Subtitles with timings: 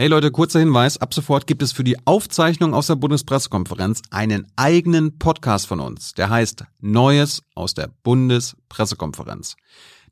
[0.00, 0.98] Hey Leute, kurzer Hinweis.
[0.98, 6.14] Ab sofort gibt es für die Aufzeichnung aus der Bundespressekonferenz einen eigenen Podcast von uns.
[6.14, 9.56] Der heißt Neues aus der Bundespressekonferenz.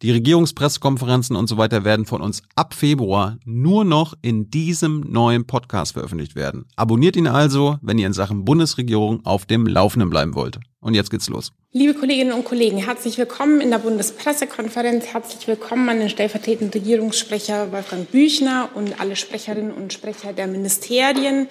[0.03, 5.47] Die Regierungspressekonferenzen und so weiter werden von uns ab Februar nur noch in diesem neuen
[5.47, 6.67] Podcast veröffentlicht werden.
[6.77, 10.59] Abonniert ihn also, wenn ihr in Sachen Bundesregierung auf dem Laufenden bleiben wollt.
[10.81, 11.53] Und jetzt geht's los.
[11.73, 15.07] Liebe Kolleginnen und Kollegen, herzlich willkommen in der Bundespressekonferenz.
[15.07, 21.49] Herzlich willkommen an den stellvertretenden Regierungssprecher Wolfgang Büchner und alle Sprecherinnen und Sprecher der Ministerien.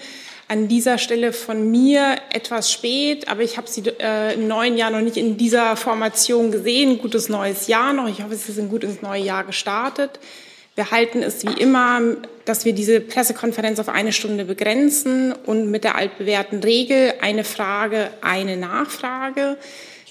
[0.48, 4.92] An dieser Stelle von mir etwas spät, aber ich habe Sie äh, im neuen Jahr
[4.92, 7.00] noch nicht in dieser Formation gesehen.
[7.00, 8.08] Gutes neues Jahr noch.
[8.08, 10.20] Ich hoffe, Sie sind gut ins neue Jahr gestartet.
[10.76, 12.02] Wir halten es wie immer,
[12.44, 18.12] dass wir diese Pressekonferenz auf eine Stunde begrenzen und mit der altbewährten Regel eine Frage,
[18.21, 19.57] eine Nachfrage.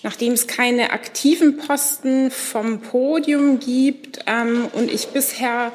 [0.03, 5.71] Nachdem es keine aktiven Posten vom Podium gibt ähm, und ich bisher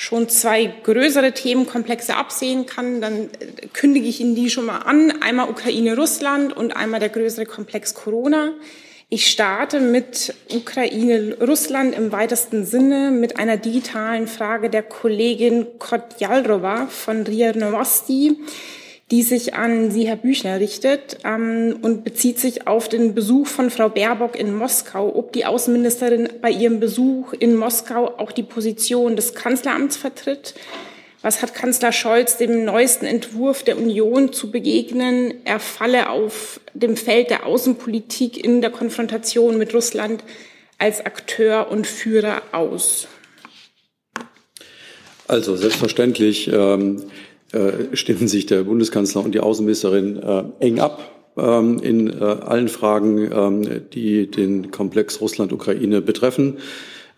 [0.00, 5.22] schon zwei größere Themenkomplexe absehen kann, dann äh, kündige ich Ihnen die schon mal an.
[5.22, 8.52] Einmal Ukraine-Russland und einmal der größere Komplex Corona.
[9.08, 17.24] Ich starte mit Ukraine-Russland im weitesten Sinne mit einer digitalen Frage der Kollegin Kotjalrova von
[17.24, 18.36] RIA Novosti
[19.10, 23.70] die sich an Sie, Herr Büchner, richtet ähm, und bezieht sich auf den Besuch von
[23.70, 29.16] Frau Baerbock in Moskau, ob die Außenministerin bei ihrem Besuch in Moskau auch die Position
[29.16, 30.54] des Kanzleramts vertritt.
[31.22, 35.34] Was hat Kanzler Scholz dem neuesten Entwurf der Union zu begegnen?
[35.44, 40.22] Er falle auf dem Feld der Außenpolitik in der Konfrontation mit Russland
[40.76, 43.08] als Akteur und Führer aus.
[45.26, 47.02] Also selbstverständlich ähm,
[47.52, 51.00] äh, stimmen sich der Bundeskanzler und die Außenministerin äh, eng ab
[51.38, 56.58] ähm, in äh, allen Fragen, ähm, die den Komplex Russland-Ukraine betreffen.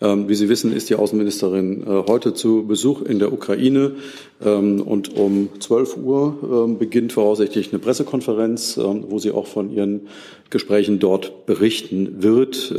[0.00, 3.97] Ähm, wie Sie wissen, ist die Außenministerin heute zu Besuch in der Ukraine
[4.41, 10.09] und um 12 Uhr beginnt voraussichtlich eine Pressekonferenz, wo sie auch von ihren
[10.48, 12.75] Gesprächen dort berichten wird.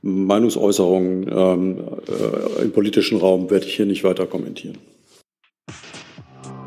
[0.00, 4.78] Meinungsäußerungen im politischen Raum werde ich hier nicht weiter kommentieren.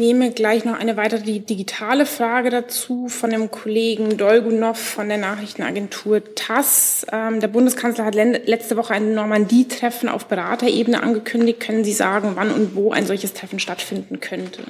[0.00, 6.22] Nehme gleich noch eine weitere digitale Frage dazu von dem Kollegen Dolgunov von der Nachrichtenagentur
[6.34, 7.06] TASS.
[7.12, 11.60] Ähm, der Bundeskanzler hat letzte Woche ein Normandie-Treffen auf Beraterebene angekündigt.
[11.60, 14.62] Können Sie sagen, wann und wo ein solches Treffen stattfinden könnte?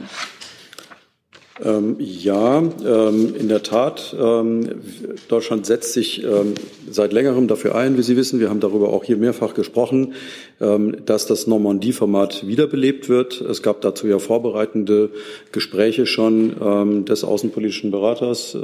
[1.63, 4.17] Ähm, ja, ähm, in der Tat.
[4.19, 4.69] Ähm,
[5.29, 6.55] Deutschland setzt sich ähm,
[6.91, 8.41] seit längerem dafür ein, wie Sie wissen.
[8.41, 10.15] Wir haben darüber auch hier mehrfach gesprochen,
[10.61, 13.41] ähm, dass das Normandie-Format wiederbelebt wird.
[13.41, 15.11] Es gab dazu ja vorbereitende
[15.53, 18.57] Gespräche schon ähm, des außenpolitischen Beraters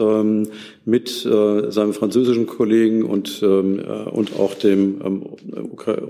[0.85, 5.23] mit äh, seinem französischen Kollegen und, äh, und auch dem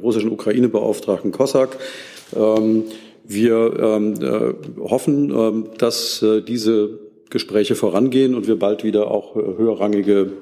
[0.03, 1.77] russischen Ukraine-Beauftragten Kossak.
[3.29, 7.01] Wir ähm, äh, hoffen, ähm, dass äh, diese
[7.31, 10.33] Gespräche vorangehen und wir bald wieder auch äh, höherrangige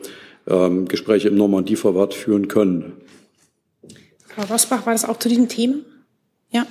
[0.47, 2.93] ähm, Gespräche im Normandie-Format führen können.
[4.27, 5.77] Frau Rosbach, war das auch zu diesem Thema?
[6.51, 6.67] Ja.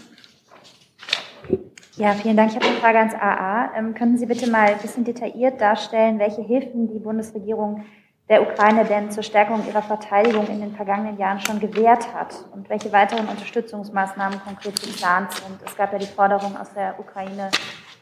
[1.96, 2.52] Ja, vielen Dank.
[2.52, 3.78] Ich habe eine Frage ans AA.
[3.78, 7.86] Ähm, können Sie bitte mal ein bisschen detailliert darstellen, welche Hilfen die Bundesregierung
[8.30, 12.70] der Ukraine denn zur Stärkung ihrer Verteidigung in den vergangenen Jahren schon gewährt hat und
[12.70, 15.62] welche weiteren Unterstützungsmaßnahmen konkret geplant sind.
[15.66, 17.52] Es gab ja die Forderung aus der Ukraine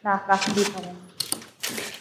[0.04, 1.11] nach Waffenlieferungen.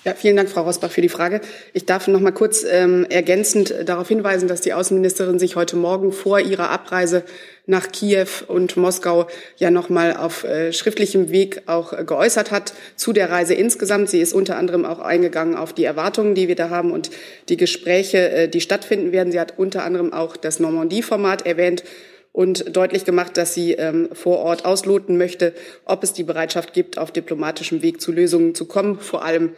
[0.02, 1.42] Ja, vielen Dank, Frau Rosbach, für die Frage.
[1.74, 6.10] Ich darf noch mal kurz ähm, ergänzend darauf hinweisen, dass die Außenministerin sich heute Morgen
[6.10, 7.22] vor ihrer Abreise
[7.66, 9.26] nach Kiew und Moskau
[9.58, 14.08] ja noch mal auf äh, schriftlichem Weg auch äh, geäußert hat zu der Reise insgesamt.
[14.08, 17.10] Sie ist unter anderem auch eingegangen auf die Erwartungen, die wir da haben und
[17.50, 19.32] die Gespräche, äh, die stattfinden werden.
[19.32, 21.84] Sie hat unter anderem auch das Normandie-Format erwähnt
[22.32, 25.53] und deutlich gemacht, dass sie ähm, vor Ort ausloten möchte,
[25.84, 29.50] ob es die Bereitschaft gibt, auf diplomatischem Weg zu Lösungen zu kommen, vor allem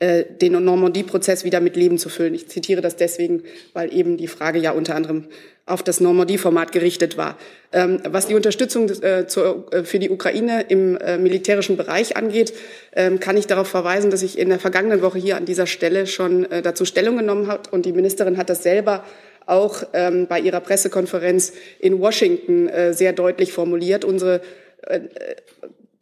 [0.00, 2.34] äh, den Normandie-Prozess wieder mit Leben zu füllen.
[2.34, 3.42] Ich zitiere das deswegen,
[3.72, 5.26] weil eben die Frage ja unter anderem
[5.66, 7.36] auf das Normandie-Format gerichtet war.
[7.72, 12.54] Ähm, was die Unterstützung äh, zur, äh, für die Ukraine im äh, militärischen Bereich angeht,
[12.94, 16.06] ähm, kann ich darauf verweisen, dass ich in der vergangenen Woche hier an dieser Stelle
[16.06, 19.04] schon äh, dazu Stellung genommen habe und die Ministerin hat das selber
[19.46, 24.04] auch ähm, bei ihrer Pressekonferenz in Washington äh, sehr deutlich formuliert.
[24.04, 24.42] Unsere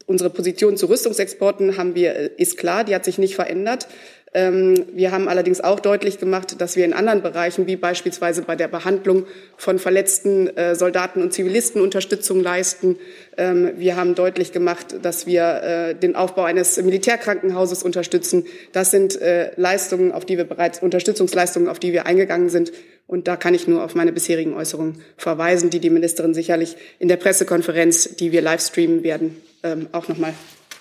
[0.06, 3.88] unsere Position zu Rüstungsexporten haben wir, äh, ist klar, die hat sich nicht verändert.
[4.34, 8.54] Ähm, wir haben allerdings auch deutlich gemacht, dass wir in anderen Bereichen, wie beispielsweise bei
[8.54, 9.24] der Behandlung
[9.56, 12.98] von verletzten äh, Soldaten und Zivilisten Unterstützung leisten.
[13.38, 18.44] Ähm, wir haben deutlich gemacht, dass wir äh, den Aufbau eines Militärkrankenhauses unterstützen.
[18.72, 19.18] Das sind
[19.56, 22.72] Leistungen, auf die wir bereits, Unterstützungsleistungen, auf die wir eingegangen sind.
[23.06, 27.08] Und da kann ich nur auf meine bisherigen Äußerungen verweisen, die die Ministerin sicherlich in
[27.08, 30.34] der Pressekonferenz, die wir live streamen werden, ähm, auch nochmal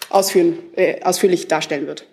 [0.09, 0.59] ausführen,
[1.03, 2.05] ausführlich darstellen wird.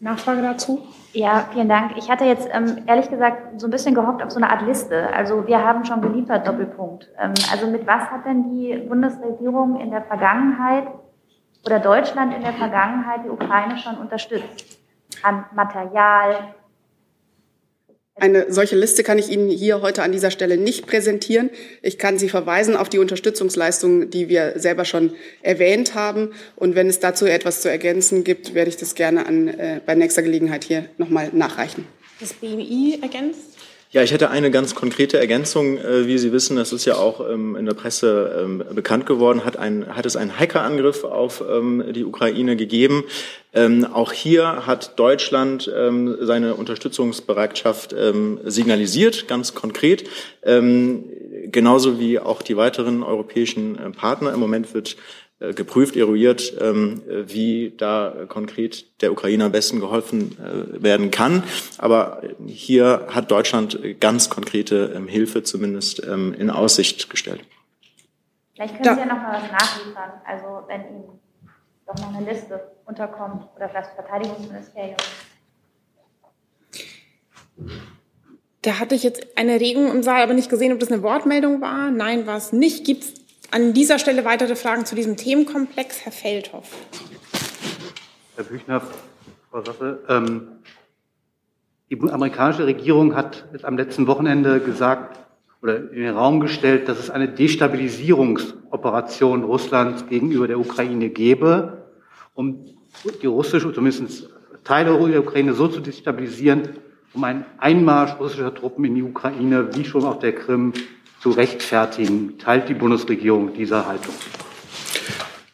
[0.00, 0.86] Nachfrage dazu?
[1.12, 1.92] Ja, vielen Dank.
[1.96, 5.12] Ich hatte jetzt ähm, ehrlich gesagt so ein bisschen gehofft auf so eine Art Liste.
[5.12, 7.08] Also wir haben schon geliefert, Doppelpunkt.
[7.18, 10.86] Ähm, also mit was hat denn die Bundesregierung in der Vergangenheit
[11.66, 14.78] oder Deutschland in der Vergangenheit die Ukraine schon unterstützt?
[15.22, 16.54] An Material,
[18.20, 21.50] eine solche Liste kann ich Ihnen hier heute an dieser Stelle nicht präsentieren.
[21.82, 25.12] Ich kann Sie verweisen auf die Unterstützungsleistungen, die wir selber schon
[25.42, 26.32] erwähnt haben.
[26.56, 29.94] Und wenn es dazu etwas zu ergänzen gibt, werde ich das gerne an, äh, bei
[29.94, 31.86] nächster Gelegenheit hier nochmal nachreichen.
[32.20, 33.49] Das BMI ergänzt?
[33.92, 35.76] Ja, ich hätte eine ganz konkrete Ergänzung.
[35.76, 39.44] Äh, wie Sie wissen, das ist ja auch ähm, in der Presse ähm, bekannt geworden,
[39.44, 43.04] hat, ein, hat es einen Hackerangriff auf ähm, die Ukraine gegeben.
[43.92, 47.92] Auch hier hat Deutschland seine Unterstützungsbereitschaft
[48.44, 50.04] signalisiert, ganz konkret.
[51.50, 54.32] Genauso wie auch die weiteren europäischen äh, Partner.
[54.32, 54.96] Im Moment wird
[55.40, 61.42] geprüft, eruiert, ähm, wie da konkret der Ukraine am besten geholfen äh, werden kann.
[61.78, 67.40] Aber hier hat Deutschland ganz konkrete ähm, Hilfe zumindest ähm, in Aussicht gestellt.
[68.54, 71.20] Vielleicht können Sie ja noch mal was nachliefern, also wenn Ihnen
[71.86, 74.96] doch noch eine Liste unterkommt oder das Verteidigungsministerium.
[78.62, 81.62] Da hatte ich jetzt eine Regung im Saal, aber nicht gesehen, ob das eine Wortmeldung
[81.62, 81.90] war.
[81.90, 82.84] Nein, war es nicht.
[82.84, 83.14] Gibt es
[83.50, 86.04] an dieser Stelle weitere Fragen zu diesem Themenkomplex.
[86.04, 86.70] Herr Feldhoff.
[88.36, 88.82] Herr Büchner,
[89.50, 90.48] Frau Sasse, ähm,
[91.90, 95.18] die amerikanische Regierung hat am letzten Wochenende gesagt
[95.60, 101.86] oder in den Raum gestellt, dass es eine Destabilisierungsoperation Russlands gegenüber der Ukraine gäbe,
[102.34, 102.64] um
[103.20, 104.30] die russische, zumindest
[104.62, 106.68] Teile der Ukraine so zu destabilisieren,
[107.12, 110.72] um einen Einmarsch russischer Truppen in die Ukraine, wie schon auf der Krim,
[111.20, 112.38] zu rechtfertigen.
[112.38, 114.14] Teilt die Bundesregierung diese Haltung?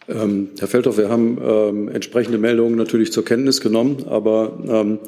[0.08, 4.98] Ähm, Herr Feldhoff, wir haben ähm, entsprechende Meldungen natürlich zur Kenntnis genommen, aber ähm,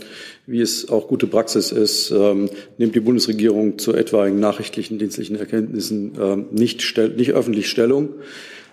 [0.46, 6.19] wie es auch gute Praxis ist, ähm, nimmt die Bundesregierung zu etwaigen nachrichtlichen dienstlichen Erkenntnissen
[6.20, 6.82] ähm, nicht,
[7.16, 8.08] nicht öffentlich Stellung.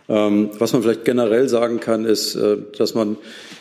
[0.08, 3.18] Ähm, was man vielleicht generell sagen kann, ist, äh, dass man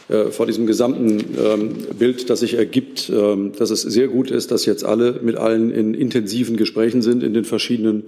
[0.09, 4.51] äh, vor diesem gesamten ähm, Bild, das sich ergibt, ähm, dass es sehr gut ist,
[4.51, 8.05] dass jetzt alle mit allen in intensiven Gesprächen sind in den verschiedenen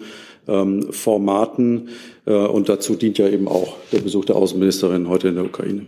[0.91, 1.88] Formaten.
[2.25, 5.87] Äh, und dazu dient ja eben auch der Besuch der Außenministerin heute in der Ukraine.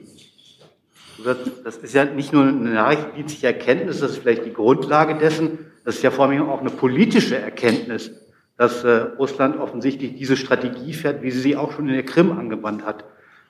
[1.64, 5.96] Das ist ja nicht nur eine nachrichtendienstliche Erkenntnis, das ist vielleicht die Grundlage dessen, das
[5.96, 8.10] ist ja vor allem auch eine politische Erkenntnis
[8.58, 12.32] dass äh, Russland offensichtlich diese Strategie fährt, wie sie sie auch schon in der Krim
[12.32, 13.04] angewandt hat.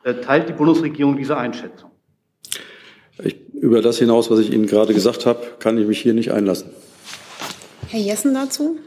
[0.05, 1.91] Äh, teilt die Bundesregierung diese Einschätzung?
[3.25, 6.31] Ich, über das hinaus, was ich Ihnen gerade gesagt habe, kann ich mich hier nicht
[6.31, 6.71] einlassen.
[7.89, 8.79] Herr Jessen dazu?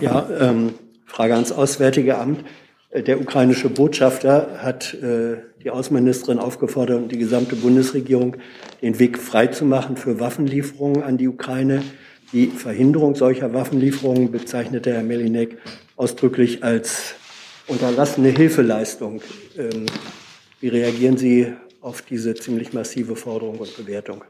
[0.00, 0.74] Ja, ähm,
[1.06, 2.44] Frage ans Auswärtige Amt.
[2.90, 8.36] Äh, der ukrainische Botschafter hat äh, die Außenministerin aufgefordert und die gesamte Bundesregierung,
[8.82, 11.82] den Weg freizumachen für Waffenlieferungen an die Ukraine.
[12.32, 15.56] Die Verhinderung solcher Waffenlieferungen bezeichnete Herr Melinek
[15.96, 17.14] ausdrücklich als
[17.66, 19.22] unterlassene Hilfeleistung.
[19.56, 19.86] Ähm,
[20.60, 24.24] wie reagieren Sie auf diese ziemlich massive Forderung und Bewertung?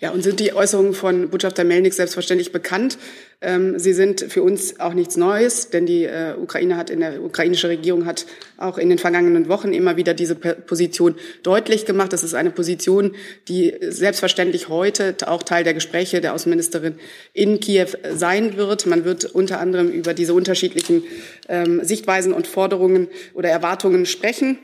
[0.00, 2.96] Ja, und sind die Äußerungen von Botschafter Melnik selbstverständlich bekannt.
[3.42, 7.22] Ähm, sie sind für uns auch nichts Neues, denn die äh, Ukraine hat in der
[7.22, 8.24] ukrainische Regierung hat
[8.56, 12.14] auch in den vergangenen Wochen immer wieder diese Position deutlich gemacht.
[12.14, 13.14] Das ist eine Position,
[13.48, 16.94] die selbstverständlich heute auch Teil der Gespräche der Außenministerin
[17.34, 18.86] in Kiew sein wird.
[18.86, 21.02] Man wird unter anderem über diese unterschiedlichen
[21.46, 24.58] ähm, Sichtweisen und Forderungen oder Erwartungen sprechen.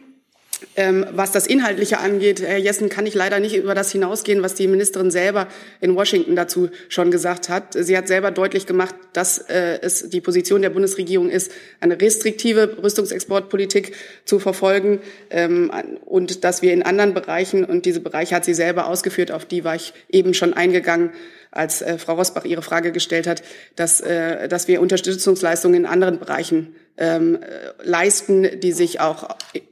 [0.74, 4.54] Ähm, was das Inhaltliche angeht, Herr Jessen, kann ich leider nicht über das hinausgehen, was
[4.54, 5.48] die Ministerin selber
[5.80, 7.74] in Washington dazu schon gesagt hat.
[7.74, 12.78] Sie hat selber deutlich gemacht, dass äh, es die Position der Bundesregierung ist, eine restriktive
[12.82, 13.94] Rüstungsexportpolitik
[14.24, 15.70] zu verfolgen ähm,
[16.04, 19.64] und dass wir in anderen Bereichen, und diese Bereiche hat sie selber ausgeführt, auf die
[19.64, 21.10] war ich eben schon eingegangen,
[21.56, 23.42] als äh, Frau Rosbach ihre Frage gestellt hat,
[23.74, 27.38] dass, äh, dass wir Unterstützungsleistungen in anderen Bereichen ähm,
[27.82, 29.28] leisten, die sich auch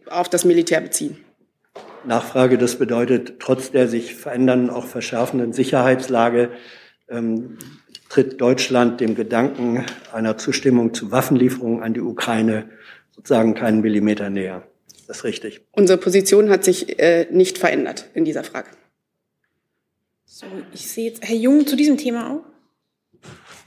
[0.08, 1.16] auf das Militär beziehen.
[2.04, 6.50] Nachfrage, das bedeutet, trotz der sich verändernden, auch verschärfenden Sicherheitslage,
[7.08, 7.58] ähm,
[8.08, 12.68] tritt Deutschland dem Gedanken einer Zustimmung zu Waffenlieferungen an die Ukraine
[13.12, 14.62] sozusagen keinen Millimeter näher.
[14.94, 15.62] Ist das richtig?
[15.72, 18.68] Unsere Position hat sich äh, nicht verändert in dieser Frage.
[20.36, 22.42] So, ich sehe jetzt Herr Jung zu diesem Thema auch.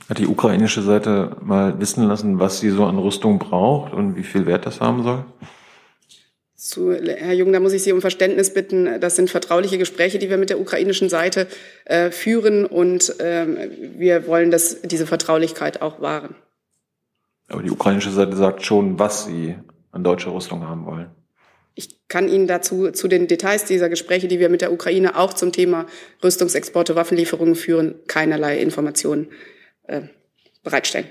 [0.06, 4.22] Hat die ukrainische Seite mal wissen lassen, was sie so an Rüstung braucht und wie
[4.22, 5.24] viel Wert das haben soll?
[6.56, 9.00] Zu Herr Jung, da muss ich Sie um Verständnis bitten.
[9.00, 11.46] Das sind vertrauliche Gespräche, die wir mit der ukrainischen Seite
[11.86, 13.56] äh, führen und ähm,
[13.96, 16.34] wir wollen dass diese Vertraulichkeit auch wahren.
[17.48, 19.54] Aber die ukrainische Seite sagt schon, was sie
[19.90, 21.08] an deutscher Rüstung haben wollen.
[21.78, 25.32] Ich kann Ihnen dazu zu den Details dieser Gespräche, die wir mit der Ukraine auch
[25.32, 25.86] zum Thema
[26.24, 29.28] Rüstungsexporte, Waffenlieferungen führen, keinerlei Informationen
[29.84, 30.00] äh,
[30.64, 31.06] bereitstellen.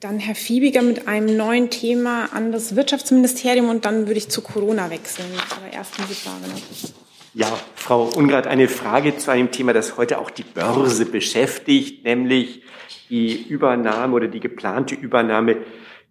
[0.00, 4.42] Dann Herr Fiebiger mit einem neuen Thema an das Wirtschaftsministerium und dann würde ich zu
[4.42, 5.32] Corona wechseln.
[5.56, 6.06] Aber erst noch.
[7.32, 12.60] Ja, Frau Ungrad, eine Frage zu einem Thema, das heute auch die Börse beschäftigt, nämlich
[13.08, 15.56] die Übernahme oder die geplante Übernahme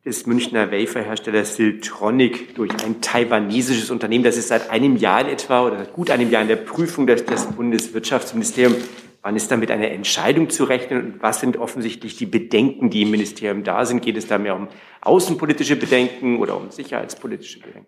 [0.05, 4.23] des Münchner Waferherstellers Siltronic durch ein taiwanesisches Unternehmen.
[4.23, 7.07] Das ist seit einem Jahr in etwa oder seit gut einem Jahr in der Prüfung
[7.07, 8.77] des, des Bundeswirtschaftsministeriums.
[9.23, 13.01] Wann ist da mit einer Entscheidung zu rechnen und was sind offensichtlich die Bedenken, die
[13.01, 14.03] im Ministerium da sind?
[14.03, 14.67] Geht es da mehr um
[15.01, 17.87] außenpolitische Bedenken oder um sicherheitspolitische Bedenken?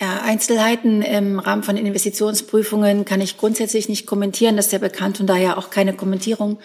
[0.00, 4.54] Ja, Einzelheiten im Rahmen von Investitionsprüfungen kann ich grundsätzlich nicht kommentieren.
[4.54, 6.60] Das ist ja bekannt und daher auch keine Kommentierung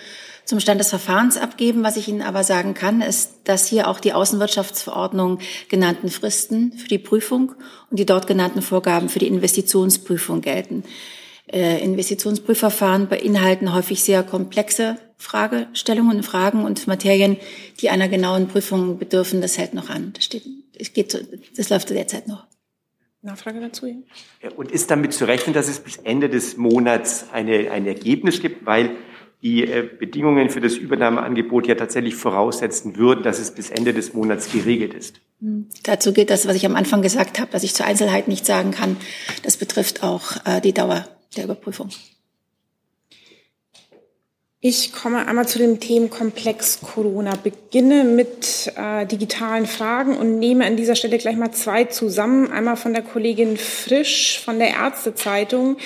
[0.48, 1.84] zum Stand des Verfahrens abgeben.
[1.84, 5.39] Was ich Ihnen aber sagen kann, ist, dass hier auch die Außenwirtschaftsverordnung
[5.70, 7.54] genannten Fristen für die Prüfung
[7.92, 10.84] und die dort genannten Vorgaben für die Investitionsprüfung gelten.
[11.51, 17.38] Äh, Investitionsprüfverfahren beinhalten häufig sehr komplexe Fragestellungen, Fragen und Materien,
[17.82, 19.42] die einer genauen Prüfung bedürfen.
[19.42, 20.13] Das hält noch an.
[20.13, 20.46] Das, steht,
[20.77, 21.25] es geht,
[21.58, 22.46] das läuft derzeit noch.
[23.22, 23.88] Nachfrage dazu?
[24.42, 24.51] Ja.
[24.56, 28.66] Und ist damit zu rechnen, dass es bis Ende des Monats eine, ein Ergebnis gibt,
[28.66, 28.92] weil
[29.41, 34.13] die äh, Bedingungen für das Übernahmeangebot ja tatsächlich voraussetzen würden, dass es bis Ende des
[34.13, 35.22] Monats geregelt ist.
[35.41, 35.67] Hm.
[35.84, 38.72] Dazu gilt das, was ich am Anfang gesagt habe, dass ich zur Einzelheit nicht sagen
[38.72, 38.98] kann.
[39.44, 41.89] Das betrifft auch äh, die Dauer der Überprüfung.
[44.60, 50.75] Ich komme einmal zu dem Themenkomplex Corona, beginne mit äh, digitalen Fragen und nehme an
[50.75, 52.51] dieser Stelle gleich mal zwei zusammen.
[52.51, 55.77] Einmal von der Kollegin Frisch von der Ärztezeitung,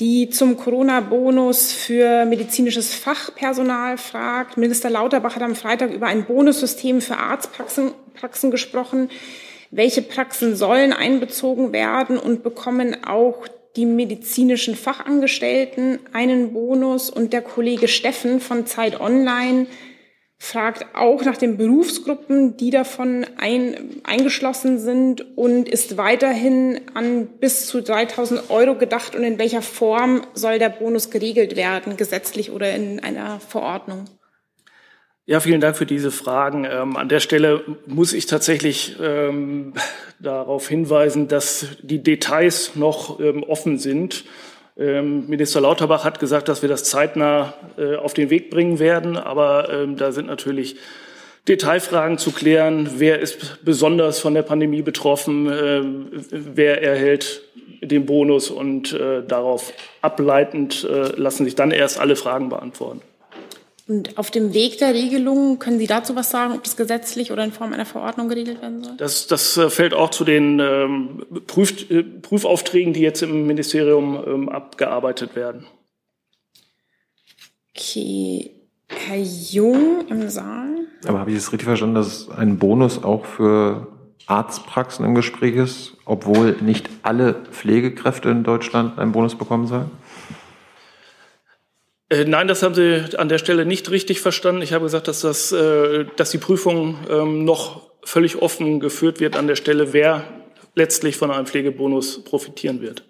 [0.00, 4.56] die zum Corona-Bonus für medizinisches Fachpersonal fragt.
[4.56, 9.10] Minister Lauterbach hat am Freitag über ein Bonussystem für Arztpraxen Praxen gesprochen.
[9.70, 17.42] Welche Praxen sollen einbezogen werden und bekommen auch die medizinischen Fachangestellten einen Bonus und der
[17.42, 19.66] Kollege Steffen von Zeit Online
[20.42, 27.66] fragt auch nach den Berufsgruppen, die davon ein, eingeschlossen sind und ist weiterhin an bis
[27.66, 32.74] zu 3000 Euro gedacht und in welcher Form soll der Bonus geregelt werden, gesetzlich oder
[32.74, 34.06] in einer Verordnung?
[35.26, 36.64] Ja, vielen Dank für diese Fragen.
[36.64, 39.74] Ähm, an der Stelle muss ich tatsächlich ähm,
[40.18, 44.24] darauf hinweisen, dass die Details noch ähm, offen sind.
[44.80, 49.18] Ähm, Minister Lauterbach hat gesagt, dass wir das zeitnah äh, auf den Weg bringen werden,
[49.18, 50.76] aber ähm, da sind natürlich
[51.48, 52.88] Detailfragen zu klären.
[52.96, 55.50] Wer ist besonders von der Pandemie betroffen?
[55.50, 55.82] Äh,
[56.30, 57.42] wer erhält
[57.82, 58.48] den Bonus?
[58.48, 63.02] Und äh, darauf ableitend äh, lassen sich dann erst alle Fragen beantworten.
[63.90, 67.42] Und auf dem Weg der Regelung, können Sie dazu was sagen, ob das gesetzlich oder
[67.42, 68.92] in Form einer Verordnung geregelt werden soll?
[68.98, 74.16] Das, das äh, fällt auch zu den ähm, Prüf, äh, Prüfaufträgen, die jetzt im Ministerium
[74.24, 75.66] ähm, abgearbeitet werden.
[77.76, 78.52] Okay.
[78.86, 80.86] Herr Jung im Saal.
[81.08, 83.88] Aber habe ich es richtig verstanden, dass ein Bonus auch für
[84.26, 89.90] Arztpraxen im Gespräch ist, obwohl nicht alle Pflegekräfte in Deutschland einen Bonus bekommen sollen?
[92.10, 94.62] Äh, nein, das haben Sie an der Stelle nicht richtig verstanden.
[94.62, 99.36] Ich habe gesagt, dass, das, äh, dass die Prüfung ähm, noch völlig offen geführt wird
[99.36, 100.24] an der Stelle, wer
[100.74, 103.04] letztlich von einem Pflegebonus profitieren wird.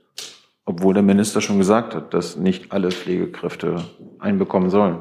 [0.66, 3.85] Obwohl der Minister schon gesagt hat, dass nicht alle Pflegekräfte
[4.19, 4.99] einbekommen sollen.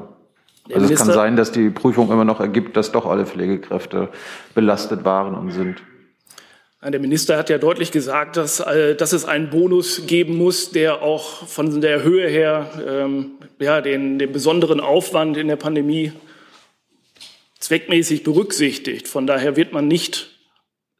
[0.68, 3.26] Der also Minister, es kann sein, dass die Prüfung immer noch ergibt, dass doch alle
[3.26, 4.08] Pflegekräfte
[4.54, 5.82] belastet waren und sind.
[6.82, 11.02] Der Minister hat ja deutlich gesagt, dass, äh, dass es einen Bonus geben muss, der
[11.02, 16.12] auch von der Höhe her ähm, ja, den, den besonderen Aufwand in der Pandemie
[17.58, 19.08] zweckmäßig berücksichtigt.
[19.08, 20.40] Von daher wird man nicht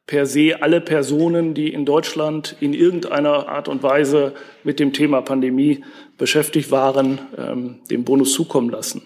[0.06, 4.34] per se alle Personen, die in Deutschland in irgendeiner Art und Weise
[4.64, 5.82] mit dem Thema Pandemie
[6.18, 9.00] beschäftigt waren, ähm, den Bonus zukommen lassen.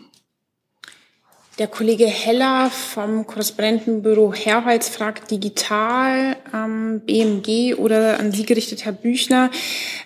[1.60, 8.92] Der Kollege Heller vom Korrespondentenbüro Herwalz fragt digital, ähm, BMG oder an Sie gerichtet, Herr
[8.92, 9.52] Büchner,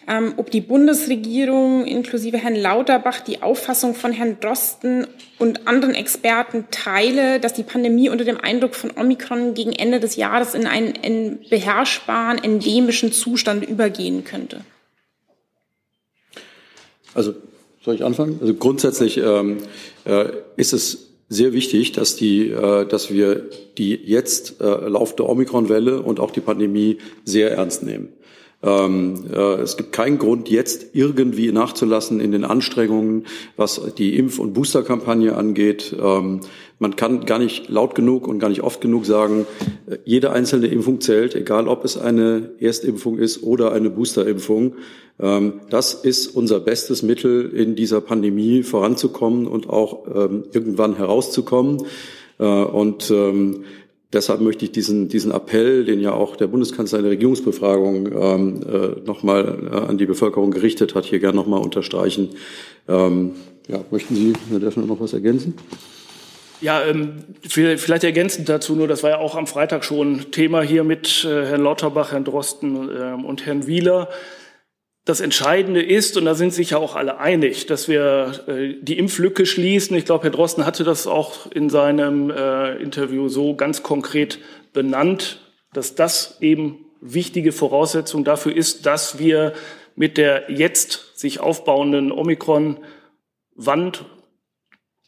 [0.06, 5.06] ähm, ob die Bundesregierung inklusive Herrn Lauterbach die Auffassung von Herrn Drosten
[5.38, 10.16] und anderen Experten teile, dass die Pandemie unter dem Eindruck von Omikron gegen Ende des
[10.16, 14.60] Jahres in einen, in beherrschbaren, endemischen Zustand übergehen könnte.
[17.14, 17.32] Also
[17.82, 18.36] soll ich anfangen?
[18.38, 19.62] Also grundsätzlich ähm,
[20.04, 20.26] äh,
[20.58, 26.20] ist es sehr wichtig, dass, die, äh, dass wir die jetzt äh, laufende Omikron-Welle und
[26.20, 28.08] auch die Pandemie sehr ernst nehmen.
[28.60, 34.40] Ähm, äh, es gibt keinen Grund, jetzt irgendwie nachzulassen in den Anstrengungen, was die Impf-
[34.40, 35.94] und Boosterkampagne angeht.
[36.00, 36.40] Ähm,
[36.80, 39.46] man kann gar nicht laut genug und gar nicht oft genug sagen,
[39.88, 44.74] äh, jede einzelne Impfung zählt, egal ob es eine Erstimpfung ist oder eine Boosterimpfung.
[45.20, 50.06] Ähm, das ist unser bestes Mittel, in dieser Pandemie voranzukommen und auch
[50.52, 51.84] irgendwann herauszukommen.
[52.38, 53.64] Äh, und ähm,
[54.12, 58.62] Deshalb möchte ich diesen, diesen Appell, den ja auch der Bundeskanzler in der Regierungsbefragung ähm,
[58.62, 62.30] äh, nochmal äh, an die Bevölkerung gerichtet hat, hier gerne nochmal unterstreichen.
[62.88, 63.32] Ähm,
[63.68, 65.54] ja, möchten Sie, Herr Deffner, noch was ergänzen?
[66.62, 70.84] Ja, ähm, vielleicht ergänzend dazu nur, das war ja auch am Freitag schon Thema hier
[70.84, 74.08] mit äh, Herrn Lauterbach, Herrn Drosten ähm, und Herrn Wieler.
[75.08, 78.98] Das Entscheidende ist, und da sind sich ja auch alle einig, dass wir äh, die
[78.98, 79.96] Impflücke schließen.
[79.96, 84.38] Ich glaube, Herr Drosten hatte das auch in seinem äh, Interview so ganz konkret
[84.74, 85.40] benannt,
[85.72, 89.54] dass das eben wichtige Voraussetzung dafür ist, dass wir
[89.96, 94.04] mit der jetzt sich aufbauenden Omikron-Wand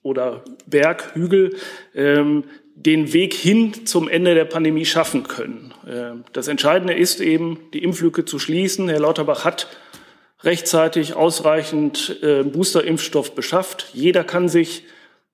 [0.02, 1.56] oder Berg, Hügel,
[1.94, 5.74] ähm, den Weg hin zum Ende der Pandemie schaffen können.
[5.86, 8.88] Ähm, das Entscheidende ist eben, die Impflücke zu schließen.
[8.88, 9.68] Herr Lauterbach hat
[10.42, 13.90] rechtzeitig ausreichend äh, Boosterimpfstoff beschafft.
[13.92, 14.84] Jeder kann sich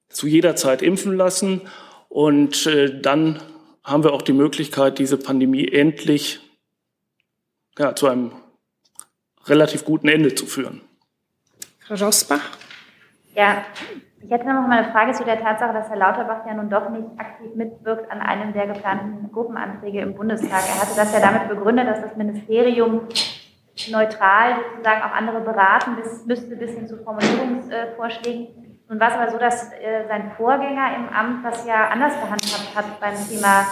[0.09, 1.63] zu jeder Zeit impfen lassen
[2.09, 3.41] und äh, dann
[3.85, 6.41] haben wir auch die Möglichkeit, diese Pandemie endlich
[7.79, 8.33] ja, zu einem
[9.47, 10.81] relativ guten Ende zu führen.
[11.87, 12.41] Frau Rosbach?
[13.35, 13.65] Ja,
[14.21, 16.89] ich hätte noch mal eine Frage zu der Tatsache, dass Herr Lauterbach ja nun doch
[16.91, 20.63] nicht aktiv mitwirkt an einem der geplanten Gruppenanträge im Bundestag.
[20.67, 23.03] Er hatte das ja damit begründet, dass das Ministerium
[23.91, 28.49] neutral sozusagen auch andere beraten bis, müsste bis hin zu Formulierungsvorschlägen.
[28.89, 32.75] Nun war es aber so, dass äh, sein Vorgänger im Amt das ja anders gehandhabt
[32.75, 33.67] hat beim Thema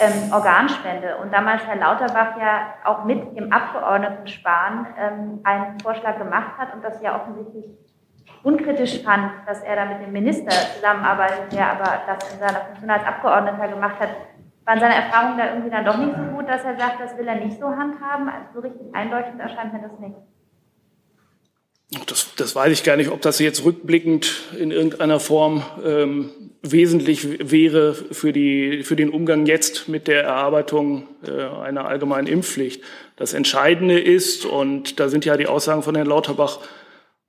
[0.00, 6.18] ähm, Organspende und damals Herr Lauterbach ja auch mit dem Abgeordneten Spahn ähm, einen Vorschlag
[6.18, 7.66] gemacht hat und das ja offensichtlich
[8.42, 12.90] unkritisch fand, dass er da mit dem Minister zusammenarbeitet, der aber das in seiner Funktion
[12.90, 14.10] als Abgeordneter gemacht hat.
[14.66, 17.28] Waren seine Erfahrungen da irgendwie dann doch nicht so gut, dass er sagt, das will
[17.28, 18.28] er nicht so handhaben?
[18.28, 20.16] Also so richtig eindeutig erscheint mir das nicht.
[22.08, 26.30] Das, das weiß ich gar nicht, ob das jetzt rückblickend in irgendeiner Form ähm,
[26.62, 32.82] wesentlich wäre für, die, für den Umgang jetzt mit der Erarbeitung äh, einer allgemeinen Impfpflicht.
[33.14, 36.58] Das Entscheidende ist, und da sind ja die Aussagen von Herrn Lauterbach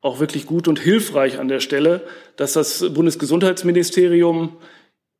[0.02, 2.02] auch wirklich gut und hilfreich an der Stelle,
[2.36, 4.58] dass das Bundesgesundheitsministerium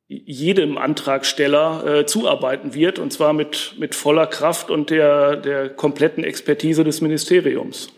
[0.08, 6.24] jedem Antragsteller äh, zuarbeiten wird, und zwar mit, mit voller Kraft und der, der kompletten
[6.24, 7.92] Expertise des Ministeriums.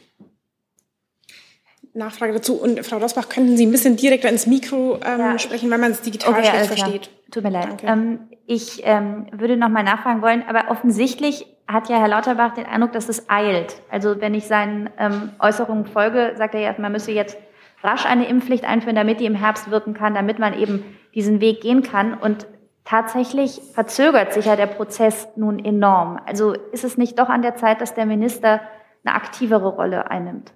[1.95, 2.55] Nachfrage dazu.
[2.55, 5.39] Und Frau Rosbach, könnten Sie ein bisschen direkter ins Mikro ähm, ja.
[5.39, 7.11] sprechen, weil man es digital okay, schlecht versteht?
[7.31, 7.83] Tut mir leid.
[7.85, 12.67] Ähm, ich ähm, würde noch mal nachfragen wollen, aber offensichtlich hat ja Herr Lauterbach den
[12.67, 13.81] Eindruck, dass es eilt.
[13.89, 17.37] Also wenn ich seinen ähm, Äußerungen folge, sagt er ja, man müsse jetzt
[17.83, 21.61] rasch eine Impfpflicht einführen, damit die im Herbst wirken kann, damit man eben diesen Weg
[21.61, 22.15] gehen kann.
[22.15, 22.47] Und
[22.85, 26.21] tatsächlich verzögert sich ja der Prozess nun enorm.
[26.27, 28.61] Also ist es nicht doch an der Zeit, dass der Minister
[29.05, 30.53] eine aktivere Rolle einnimmt?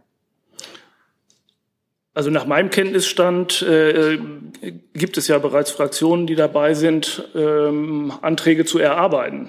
[2.14, 4.18] Also nach meinem Kenntnisstand äh,
[4.92, 9.48] gibt es ja bereits Fraktionen, die dabei sind, ähm, Anträge zu erarbeiten.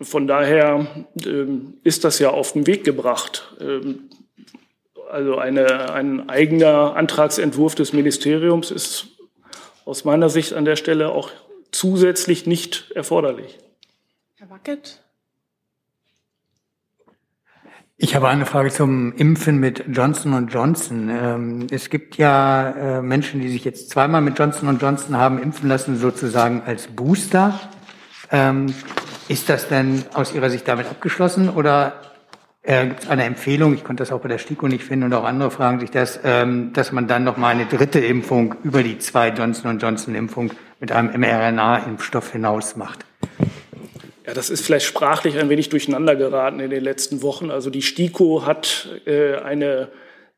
[0.00, 0.86] Von daher
[1.26, 3.54] ähm, ist das ja auf den Weg gebracht.
[3.60, 4.08] Ähm,
[5.10, 9.17] also eine, ein eigener Antragsentwurf des Ministeriums ist
[9.88, 11.30] aus meiner Sicht an der Stelle auch
[11.72, 13.58] zusätzlich nicht erforderlich.
[14.36, 15.02] Herr Wackett?
[17.96, 21.08] Ich habe eine Frage zum Impfen mit Johnson Johnson.
[21.10, 25.68] Ähm, es gibt ja äh, Menschen, die sich jetzt zweimal mit Johnson Johnson haben impfen
[25.68, 27.58] lassen, sozusagen als Booster.
[28.30, 28.72] Ähm,
[29.28, 32.07] ist das denn aus Ihrer Sicht damit abgeschlossen oder
[32.68, 33.74] äh, gibt es eine Empfehlung?
[33.74, 36.20] Ich konnte das auch bei der STIKO nicht finden und auch andere fragen sich das,
[36.22, 40.50] ähm, dass man dann noch mal eine dritte Impfung über die zwei Johnson Johnson Impfung
[40.78, 43.06] mit einem mRNA-Impfstoff hinaus macht.
[44.26, 47.50] Ja, das ist vielleicht sprachlich ein wenig durcheinander geraten in den letzten Wochen.
[47.50, 49.88] Also die STIKO hat äh, eine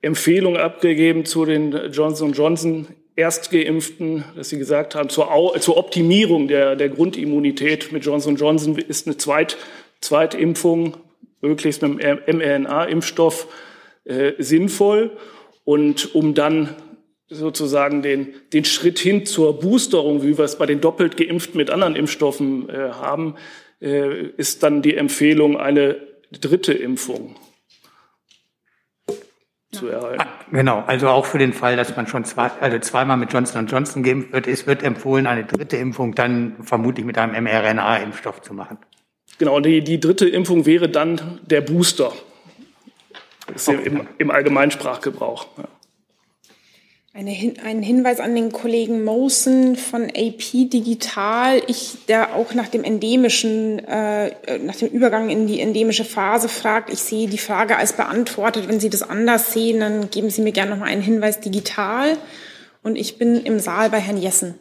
[0.01, 6.77] Empfehlung abgegeben zu den Johnson Johnson Erstgeimpften, dass Sie gesagt haben, zur, zur Optimierung der,
[6.77, 9.59] der Grundimmunität mit Johnson Johnson ist eine Zweit,
[10.01, 10.97] Zweitimpfung,
[11.41, 13.47] möglichst mit einem mRNA-Impfstoff,
[14.05, 15.17] äh, sinnvoll.
[15.65, 16.75] Und um dann
[17.29, 21.71] sozusagen den, den Schritt hin zur Boosterung, wie wir es bei den doppelt geimpften mit
[21.71, 23.37] anderen Impfstoffen äh, haben,
[23.81, 25.97] äh, ist dann die Empfehlung eine
[26.33, 27.37] dritte Impfung
[29.73, 30.25] zu erhalten.
[30.51, 34.03] Genau, also auch für den Fall, dass man schon zwei, also zweimal mit Johnson Johnson
[34.03, 38.79] geimpft wird, es wird empfohlen, eine dritte Impfung dann vermutlich mit einem mRNA-Impfstoff zu machen.
[39.41, 42.13] Genau, die, die dritte Impfung wäre dann der Booster.
[43.47, 43.87] Das ist okay.
[43.87, 45.47] im, im allgemeinen Sprachgebrauch.
[45.57, 45.65] Ja.
[47.15, 52.69] Eine Hin ein Hinweis an den Kollegen Mosen von AP Digital, ich, der auch nach
[52.69, 56.93] dem endemischen, äh, nach dem Übergang in die endemische Phase fragt.
[56.93, 58.69] Ich sehe die Frage als beantwortet.
[58.69, 62.19] Wenn Sie das anders sehen, dann geben Sie mir gerne noch mal einen Hinweis digital.
[62.83, 64.57] Und ich bin im Saal bei Herrn Jessen.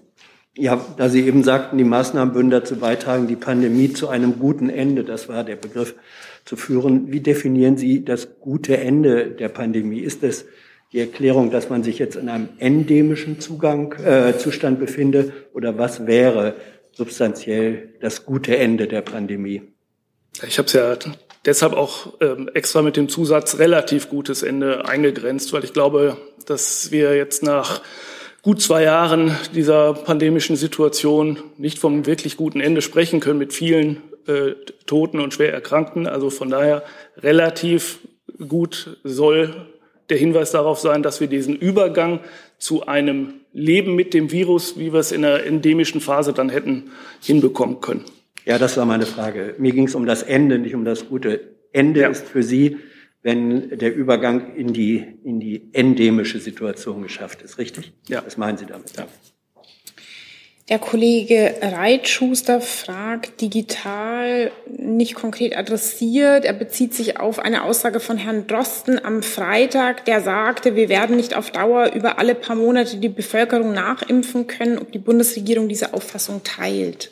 [0.56, 4.70] Ja, da Sie eben sagten, die Maßnahmen würden dazu beitragen, die Pandemie zu einem guten
[4.70, 5.96] Ende, das war der Begriff,
[6.46, 7.12] zu führen.
[7.12, 10.00] Wie definieren Sie das gute Ende der Pandemie?
[10.00, 10.46] Ist es
[10.92, 15.32] die Erklärung, dass man sich jetzt in einem endemischen Zugang, äh, Zustand befinde?
[15.54, 16.56] Oder was wäre
[16.92, 19.62] substanziell das gute Ende der Pandemie?
[20.48, 20.98] Ich habe es ja
[21.46, 26.92] deshalb auch ähm, extra mit dem Zusatz relativ gutes Ende eingegrenzt, weil ich glaube, dass
[26.92, 27.82] wir jetzt nach
[28.42, 33.98] gut zwei Jahren dieser pandemischen Situation nicht vom wirklich guten Ende sprechen können mit vielen
[34.28, 34.52] äh,
[34.86, 36.08] Toten und schwer Erkrankten.
[36.08, 36.84] Also von daher
[37.18, 38.00] relativ
[38.48, 39.68] gut soll
[40.10, 42.22] der Hinweis darauf sein, dass wir diesen Übergang
[42.58, 46.92] zu einem Leben mit dem Virus, wie wir es in der endemischen Phase dann hätten,
[47.22, 48.06] hinbekommen können.
[48.46, 49.56] Ja, das war meine Frage.
[49.58, 52.10] Mir ging es um das Ende, nicht um das gute Ende ja.
[52.10, 52.78] ist für Sie,
[53.22, 57.92] wenn der Übergang in die, in die endemische Situation geschafft ist, richtig?
[58.08, 58.24] Ja.
[58.26, 58.96] Was meinen Sie damit?
[58.96, 59.08] Ja.
[60.70, 66.46] Der Kollege Reitschuster fragt digital nicht konkret adressiert.
[66.46, 71.16] Er bezieht sich auf eine Aussage von Herrn Drosten am Freitag, der sagte, wir werden
[71.16, 75.96] nicht auf Dauer über alle paar Monate die Bevölkerung nachimpfen können, ob die Bundesregierung diese
[75.96, 77.10] Auffassung teilt.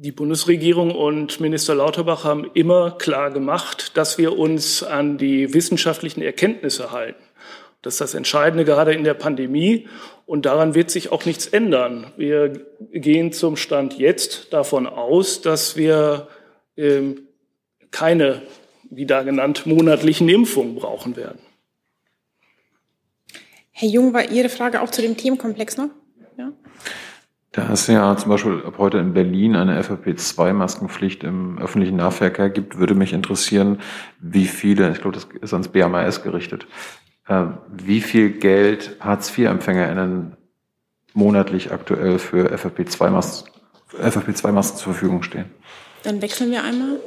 [0.00, 6.22] Die Bundesregierung und Minister Lauterbach haben immer klar gemacht, dass wir uns an die wissenschaftlichen
[6.22, 7.20] Erkenntnisse halten.
[7.82, 9.88] Das ist das Entscheidende gerade in der Pandemie.
[10.24, 12.12] Und daran wird sich auch nichts ändern.
[12.16, 16.28] Wir gehen zum Stand jetzt davon aus, dass wir
[16.76, 17.22] ähm,
[17.90, 18.42] keine,
[18.90, 21.40] wie da genannt, monatlichen Impfungen brauchen werden.
[23.72, 25.88] Herr Jung, war Ihre Frage auch zu dem Themenkomplex noch?
[25.88, 26.07] Ja.
[27.52, 32.78] Da es ja zum Beispiel ab heute in Berlin eine FFP2-Maskenpflicht im öffentlichen Nahverkehr gibt,
[32.78, 33.80] würde mich interessieren,
[34.20, 36.66] wie viele, ich glaube, das ist ans BMAS gerichtet,
[37.26, 40.36] äh, wie viel Geld Hartz-IV-EmpfängerInnen
[41.14, 43.58] monatlich aktuell für FFP2-Masken
[43.96, 45.46] FFP2 zur Verfügung stehen.
[46.02, 47.00] Dann wechseln wir einmal.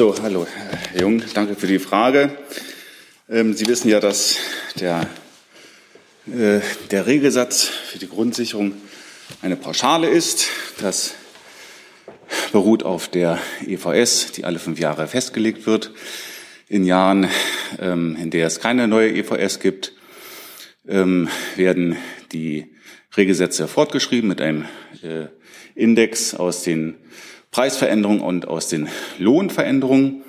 [0.00, 0.46] So, hallo,
[0.94, 2.30] Herr Jung, danke für die Frage.
[3.28, 4.38] Ähm, Sie wissen ja, dass
[4.76, 5.06] der,
[6.26, 6.60] äh,
[6.90, 8.72] der Regelsatz für die Grundsicherung
[9.42, 10.46] eine Pauschale ist.
[10.80, 11.12] Das
[12.50, 15.92] beruht auf der EVS, die alle fünf Jahre festgelegt wird.
[16.66, 17.28] In Jahren,
[17.78, 19.92] ähm, in der es keine neue EVS gibt,
[20.88, 21.98] ähm, werden
[22.32, 22.74] die
[23.18, 24.64] Regelsätze fortgeschrieben mit einem
[25.02, 25.26] äh,
[25.74, 26.94] Index aus den
[27.50, 30.22] Preisveränderungen und aus den Lohnveränderungen.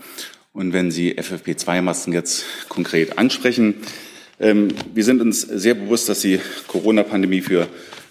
[0.53, 3.75] Und wenn Sie FFP2-Masken jetzt konkret ansprechen,
[4.39, 7.67] ähm, wir sind uns sehr bewusst, dass die Corona-Pandemie für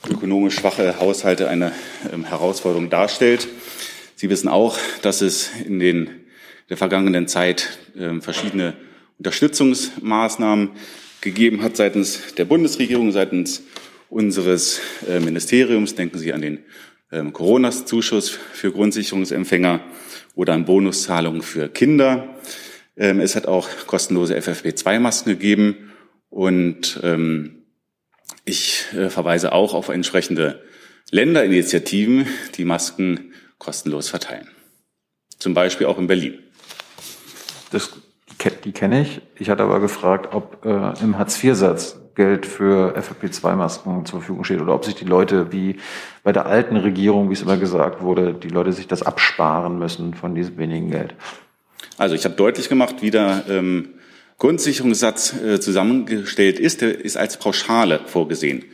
[0.09, 1.73] ökonomisch schwache Haushalte eine
[2.13, 3.49] ähm, Herausforderung darstellt.
[4.15, 6.11] Sie wissen auch, dass es in den,
[6.69, 8.75] der vergangenen Zeit ähm, verschiedene
[9.19, 10.71] Unterstützungsmaßnahmen
[11.21, 13.63] gegeben hat seitens der Bundesregierung, seitens
[14.09, 15.95] unseres äh, Ministeriums.
[15.95, 16.59] Denken Sie an den
[17.11, 19.81] Corona-Zuschuss für Grundsicherungsempfänger
[20.35, 22.37] oder an Bonuszahlungen für Kinder.
[22.97, 25.93] Ähm, es hat auch kostenlose FFP2-Masken gegeben
[26.29, 27.63] und ähm,
[28.45, 30.63] ich äh, verweise auch auf entsprechende
[31.11, 34.49] Länderinitiativen, die Masken kostenlos verteilen.
[35.39, 36.39] Zum Beispiel auch in Berlin.
[37.73, 37.91] Das,
[38.65, 39.21] die kenne ich.
[39.39, 44.75] Ich hatte aber gefragt, ob äh, im Hartz-IV-Satz Geld für FFP2-Masken zur Verfügung steht oder
[44.75, 45.77] ob sich die Leute wie
[46.23, 50.15] bei der alten Regierung, wie es immer gesagt wurde, die Leute sich das absparen müssen
[50.15, 51.15] von diesem wenigen Geld.
[51.97, 53.91] Also ich habe deutlich gemacht, wie der ähm,
[54.39, 58.65] Grundsicherungssatz äh, zusammengestellt ist, der ist als Pauschale vorgesehen.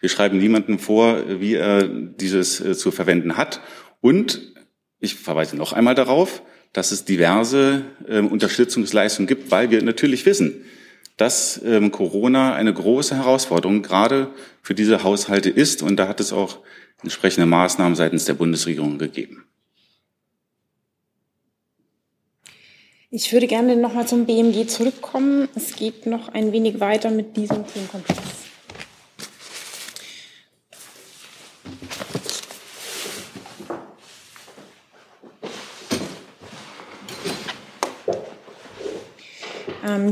[0.00, 3.60] Wir schreiben niemandem vor, wie er dieses äh, zu verwenden hat.
[4.02, 4.52] Und
[5.00, 6.42] ich verweise noch einmal darauf,
[6.74, 10.64] dass es diverse äh, Unterstützungsleistungen gibt, weil wir natürlich wissen,
[11.16, 15.82] dass ähm, Corona eine große Herausforderung gerade für diese Haushalte ist.
[15.82, 16.58] Und da hat es auch
[17.02, 19.44] entsprechende Maßnahmen seitens der Bundesregierung gegeben.
[23.10, 25.48] Ich würde gerne noch mal zum BMG zurückkommen.
[25.54, 28.33] Es geht noch ein wenig weiter mit diesem Themenkomplex.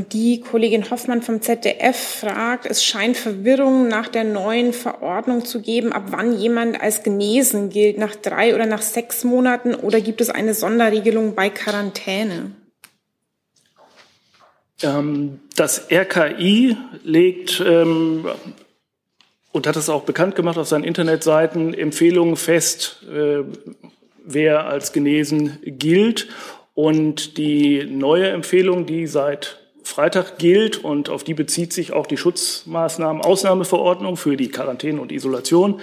[0.09, 5.91] Die Kollegin Hoffmann vom ZDF fragt, es scheint Verwirrung nach der neuen Verordnung zu geben,
[5.91, 10.29] ab wann jemand als genesen gilt, nach drei oder nach sechs Monaten oder gibt es
[10.29, 12.51] eine Sonderregelung bei Quarantäne?
[14.83, 18.27] Ähm, das RKI legt ähm,
[19.51, 23.43] und hat es auch bekannt gemacht auf seinen Internetseiten Empfehlungen fest, äh,
[24.23, 26.27] wer als genesen gilt.
[26.75, 32.17] Und die neue Empfehlung, die seit Freitag gilt und auf die bezieht sich auch die
[32.17, 35.81] Schutzmaßnahmen Ausnahmeverordnung für die Quarantäne und Isolation.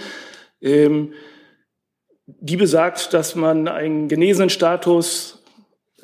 [0.60, 1.12] Ähm,
[2.26, 5.42] die besagt, dass man einen genesenen Status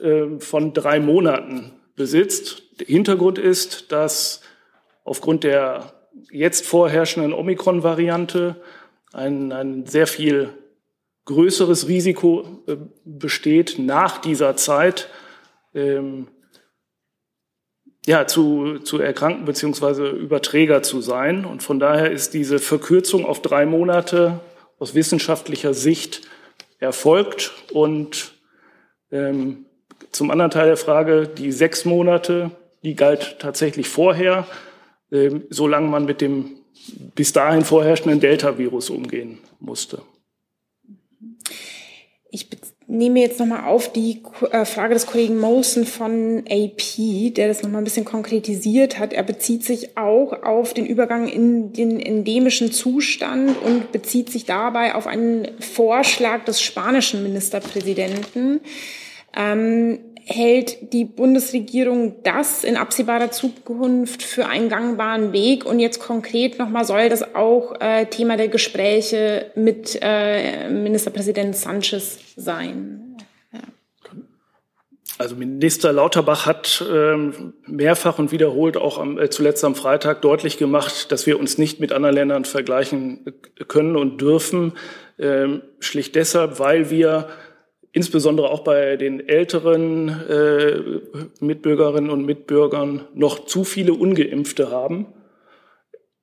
[0.00, 2.62] äh, von drei Monaten besitzt.
[2.80, 4.42] Der Hintergrund ist, dass
[5.04, 5.92] aufgrund der
[6.30, 8.56] jetzt vorherrschenden Omikron-Variante
[9.12, 10.52] ein, ein sehr viel
[11.24, 15.08] größeres Risiko äh, besteht, nach dieser Zeit
[15.74, 16.28] ähm,
[18.06, 21.44] ja, zu, zu erkranken beziehungsweise Überträger zu sein.
[21.44, 24.40] Und von daher ist diese Verkürzung auf drei Monate
[24.78, 26.22] aus wissenschaftlicher Sicht
[26.78, 27.52] erfolgt.
[27.72, 28.34] Und
[29.10, 29.66] ähm,
[30.12, 32.52] zum anderen Teil der Frage, die sechs Monate,
[32.84, 34.46] die galt tatsächlich vorher,
[35.10, 36.60] ähm, solange man mit dem
[37.16, 40.02] bis dahin vorherrschenden Delta-Virus umgehen musste.
[42.30, 42.48] Ich
[42.88, 47.80] nehme jetzt nochmal auf die äh, Frage des Kollegen Molson von AP, der das nochmal
[47.80, 49.12] ein bisschen konkretisiert hat.
[49.12, 54.94] Er bezieht sich auch auf den Übergang in den endemischen Zustand und bezieht sich dabei
[54.94, 58.60] auf einen Vorschlag des spanischen Ministerpräsidenten.
[59.36, 65.64] Ähm, hält die Bundesregierung das in absehbarer Zukunft für einen gangbaren Weg?
[65.64, 72.18] Und jetzt konkret nochmal, soll das auch äh, Thema der Gespräche mit äh, Ministerpräsident Sanchez
[72.34, 73.16] sein?
[75.18, 80.58] Also Minister Lauterbach hat ähm, mehrfach und wiederholt auch am, äh, zuletzt am Freitag deutlich
[80.58, 83.24] gemacht, dass wir uns nicht mit anderen Ländern vergleichen
[83.66, 84.74] können und dürfen,
[85.18, 87.28] ähm, schlicht deshalb, weil wir
[87.96, 91.00] insbesondere auch bei den älteren äh,
[91.40, 95.06] Mitbürgerinnen und Mitbürgern noch zu viele ungeimpfte haben.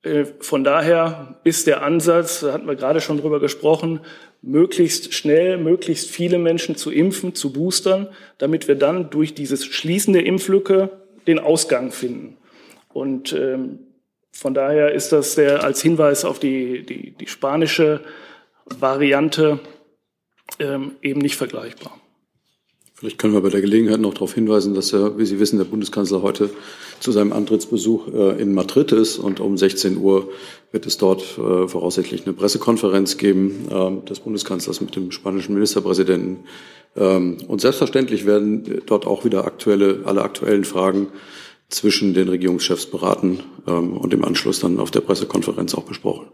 [0.02, 3.98] Äh, von daher ist der Ansatz, da hatten wir gerade schon drüber gesprochen,
[4.40, 8.06] möglichst schnell, möglichst viele Menschen zu impfen, zu boostern,
[8.38, 10.90] damit wir dann durch dieses Schließen der Impflücke
[11.26, 12.36] den Ausgang finden.
[12.92, 13.80] Und ähm,
[14.30, 18.00] von daher ist das der, als Hinweis auf die, die, die spanische
[18.66, 19.58] Variante
[20.58, 21.98] ähm, eben nicht vergleichbar.
[22.96, 25.64] Vielleicht können wir bei der Gelegenheit noch darauf hinweisen, dass ja, wie Sie wissen, der
[25.64, 26.48] Bundeskanzler heute
[27.00, 30.30] zu seinem Antrittsbesuch äh, in Madrid ist und um 16 Uhr
[30.70, 36.44] wird es dort äh, voraussichtlich eine Pressekonferenz geben äh, des Bundeskanzlers mit dem spanischen Ministerpräsidenten.
[36.96, 41.08] Ähm, und selbstverständlich werden dort auch wieder aktuelle, alle aktuellen Fragen
[41.68, 46.28] zwischen den Regierungschefs beraten ähm, und im Anschluss dann auf der Pressekonferenz auch besprochen.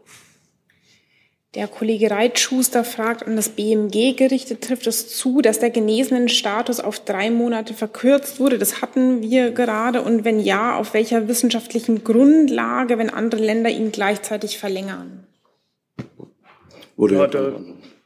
[1.57, 6.79] Der Kollege Reitschuster fragt an das BMG gerichtet, trifft es zu, dass der genesenen Status
[6.79, 8.57] auf drei Monate verkürzt wurde?
[8.57, 10.03] Das hatten wir gerade.
[10.03, 15.27] Und wenn ja, auf welcher wissenschaftlichen Grundlage, wenn andere Länder ihn gleichzeitig verlängern?
[16.97, 17.61] Ja, da,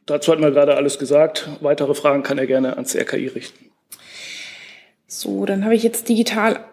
[0.07, 1.51] dazu hatten wir gerade alles gesagt.
[1.61, 3.67] Weitere Fragen kann er gerne ans RKI richten.
[5.07, 6.65] So, dann habe ich jetzt digital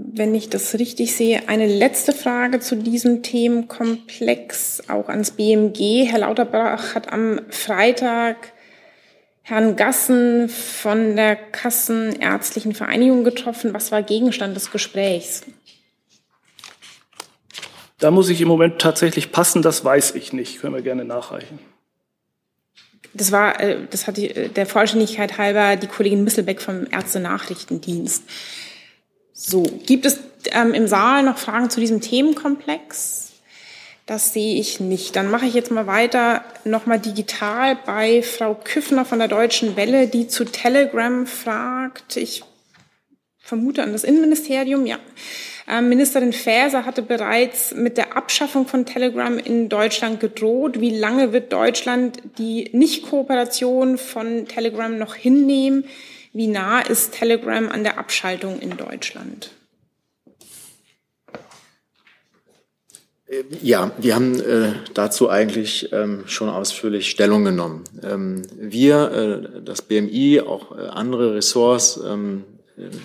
[0.00, 6.06] wenn ich das richtig sehe, eine letzte Frage zu diesem Themenkomplex, auch ans BMG.
[6.08, 8.52] Herr Lauterbach hat am Freitag
[9.42, 13.74] Herrn Gassen von der Kassenärztlichen Vereinigung getroffen.
[13.74, 15.42] Was war Gegenstand des Gesprächs?
[17.98, 20.60] Da muss ich im Moment tatsächlich passen, das weiß ich nicht.
[20.60, 21.58] Können wir gerne nachreichen.
[23.14, 28.22] Das war, äh, das hat die, der Vollständigkeit halber die Kollegin Misselbeck vom Ärzte-Nachrichtendienst.
[29.40, 30.18] So, gibt es
[30.50, 33.34] ähm, im Saal noch Fragen zu diesem Themenkomplex?
[34.04, 35.14] Das sehe ich nicht.
[35.14, 40.08] Dann mache ich jetzt mal weiter, nochmal digital bei Frau Küffner von der Deutschen Welle,
[40.08, 42.16] die zu Telegram fragt.
[42.16, 42.42] Ich
[43.38, 44.98] vermute an das Innenministerium, ja.
[45.68, 50.80] Ähm, Ministerin Faeser hatte bereits mit der Abschaffung von Telegram in Deutschland gedroht.
[50.80, 55.84] Wie lange wird Deutschland die Nichtkooperation von Telegram noch hinnehmen?
[56.38, 59.50] Wie nah ist Telegram an der Abschaltung in Deutschland?
[63.60, 67.82] Ja, wir haben äh, dazu eigentlich ähm, schon ausführlich Stellung genommen.
[68.04, 72.44] Ähm, wir, äh, das BMI, auch äh, andere Ressorts, ähm,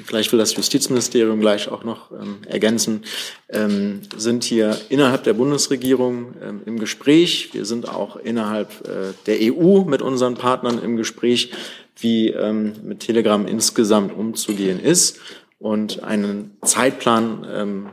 [0.06, 3.04] vielleicht will das Justizministerium gleich auch noch ähm, ergänzen,
[3.50, 7.50] ähm, sind hier innerhalb der Bundesregierung ähm, im Gespräch.
[7.54, 11.52] Wir sind auch innerhalb äh, der EU mit unseren Partnern im Gespräch,
[11.98, 15.20] wie ähm, mit Telegram insgesamt umzugehen ist.
[15.60, 17.90] Und einen Zeitplan ähm,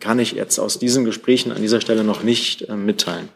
[0.00, 3.28] kann ich jetzt aus diesen Gesprächen an dieser Stelle noch nicht äh, mitteilen.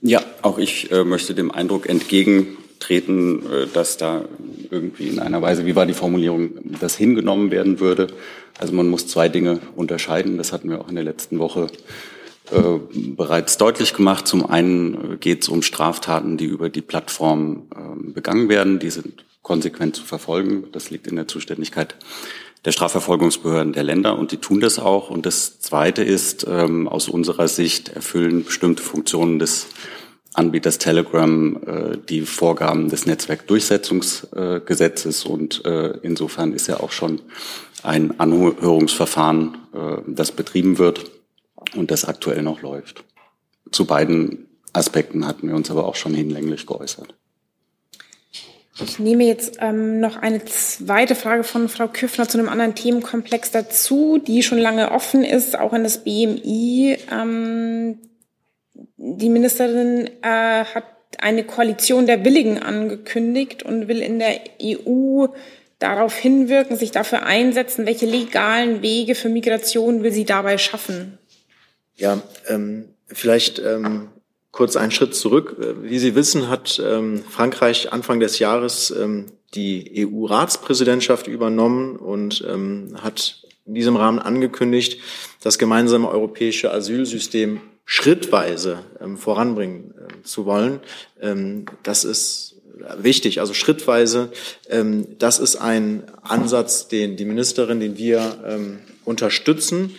[0.00, 4.24] Ja, auch ich äh, möchte dem Eindruck entgegentreten, äh, dass da
[4.70, 8.08] irgendwie in einer Weise, wie war die Formulierung, das hingenommen werden würde.
[8.58, 10.38] Also man muss zwei Dinge unterscheiden.
[10.38, 11.68] Das hatten wir auch in der letzten Woche
[12.50, 14.26] äh, bereits deutlich gemacht.
[14.26, 18.78] Zum einen äh, geht es um Straftaten, die über die Plattform äh, begangen werden.
[18.78, 20.64] Die sind konsequent zu verfolgen.
[20.72, 21.96] Das liegt in der Zuständigkeit
[22.64, 25.10] der Strafverfolgungsbehörden der Länder und die tun das auch.
[25.10, 29.66] Und das Zweite ist, ähm, aus unserer Sicht erfüllen bestimmte Funktionen des
[30.34, 35.24] Anbieters Telegram äh, die Vorgaben des Netzwerkdurchsetzungsgesetzes.
[35.24, 37.20] Äh, und äh, insofern ist ja auch schon
[37.82, 41.11] ein Anhörungsverfahren, äh, das betrieben wird
[41.74, 43.04] und das aktuell noch läuft.
[43.70, 47.14] Zu beiden Aspekten hatten wir uns aber auch schon hinlänglich geäußert.
[48.80, 53.50] Ich nehme jetzt ähm, noch eine zweite Frage von Frau Küffner zu einem anderen Themenkomplex
[53.50, 56.96] dazu, die schon lange offen ist, auch an das BMI.
[57.10, 57.98] Ähm,
[58.96, 60.84] die Ministerin äh, hat
[61.18, 65.26] eine Koalition der Willigen angekündigt und will in der EU
[65.78, 67.84] darauf hinwirken, sich dafür einsetzen.
[67.84, 71.18] Welche legalen Wege für Migration will sie dabei schaffen?
[71.96, 74.08] Ja, ähm, vielleicht ähm,
[74.52, 75.56] Kurz einen Schritt zurück.
[75.80, 82.94] Wie Sie wissen, hat ähm, Frankreich Anfang des Jahres ähm, die EU-Ratspräsidentschaft übernommen und ähm,
[83.02, 85.00] hat in diesem Rahmen angekündigt,
[85.42, 88.84] das gemeinsame europäische Asylsystem schrittweise
[89.16, 90.80] voranbringen äh, zu wollen.
[91.82, 92.60] das ist
[92.98, 94.30] wichtig, also schrittweise.
[95.18, 99.96] das ist ein Ansatz, den die Ministerin, den wir unterstützen.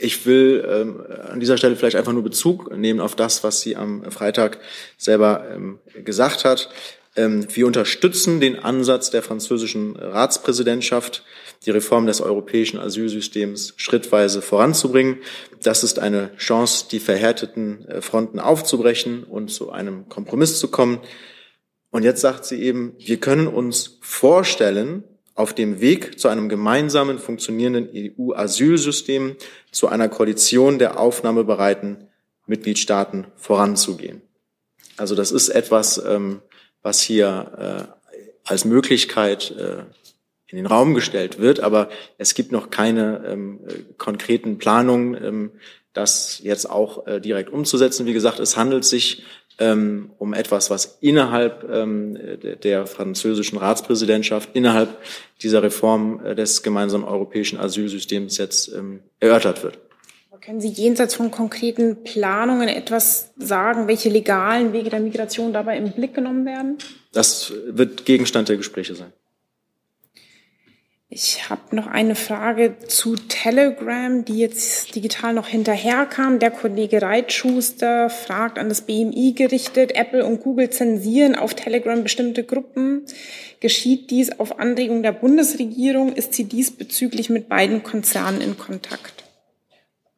[0.00, 3.76] Ich will ähm, an dieser Stelle vielleicht einfach nur Bezug nehmen auf das, was sie
[3.76, 4.58] am Freitag
[4.96, 6.70] selber ähm, gesagt hat.
[7.16, 11.24] Ähm, wir unterstützen den Ansatz der französischen Ratspräsidentschaft,
[11.66, 15.18] die Reform des europäischen Asylsystems schrittweise voranzubringen.
[15.62, 21.00] Das ist eine Chance, die verhärteten äh, Fronten aufzubrechen und zu einem Kompromiss zu kommen.
[21.90, 25.04] Und jetzt sagt sie eben, wir können uns vorstellen,
[25.40, 29.36] auf dem Weg zu einem gemeinsamen funktionierenden EU-Asylsystem,
[29.72, 32.08] zu einer Koalition der aufnahmebereiten
[32.46, 34.20] Mitgliedstaaten voranzugehen.
[34.98, 36.42] Also das ist etwas, ähm,
[36.82, 38.10] was hier äh,
[38.44, 39.84] als Möglichkeit äh,
[40.46, 43.60] in den Raum gestellt wird, aber es gibt noch keine ähm,
[43.96, 45.52] konkreten Planungen, ähm,
[45.94, 48.04] das jetzt auch äh, direkt umzusetzen.
[48.04, 49.22] Wie gesagt, es handelt sich
[49.60, 52.18] ähm, um etwas, was innerhalb ähm,
[52.62, 54.98] der, französischen Ratspräsidentschaft, innerhalb
[55.42, 59.78] dieser Reform äh, des gemeinsamen europäischen Asylsystems jetzt ähm, erörtert wird.
[60.40, 65.92] Können Sie jenseits von konkreten Planungen etwas sagen, welche legalen Wege der Migration dabei im
[65.92, 66.78] Blick genommen werden?
[67.12, 69.12] Das wird Gegenstand der Gespräche sein.
[71.12, 76.38] Ich habe noch eine Frage zu Telegram, die jetzt digital noch hinterherkam.
[76.38, 82.44] Der Kollege Reitschuster fragt an das BMI gerichtet, Apple und Google zensieren auf Telegram bestimmte
[82.44, 83.06] Gruppen.
[83.58, 86.12] Geschieht dies auf Anregung der Bundesregierung?
[86.12, 89.19] Ist sie diesbezüglich mit beiden Konzernen in Kontakt?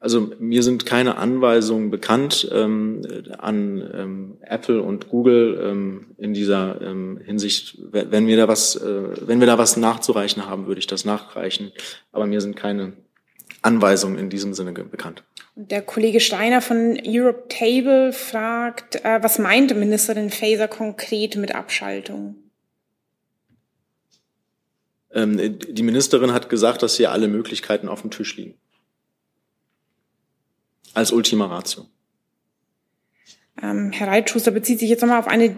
[0.02, 3.02] Also mir sind keine Anweisungen bekannt ähm,
[3.38, 7.78] an ähm, Apple und Google ähm, in dieser ähm, Hinsicht.
[7.92, 11.70] Wenn wir da was, äh, wenn wir da was nachzureichen haben, würde ich das nachreichen.
[12.10, 12.94] Aber mir sind keine
[13.62, 15.22] Anweisungen in diesem Sinne bekannt.
[15.54, 22.34] Der Kollege Steiner von Europe Table fragt, äh, was meinte Ministerin Faeser konkret mit Abschaltung?
[25.12, 28.56] Ähm, die Ministerin hat gesagt, dass hier alle Möglichkeiten auf dem Tisch liegen
[30.94, 31.86] als Ultima Ratio.
[33.62, 35.56] Ähm, Herr Reitschuster bezieht sich jetzt nochmal auf eine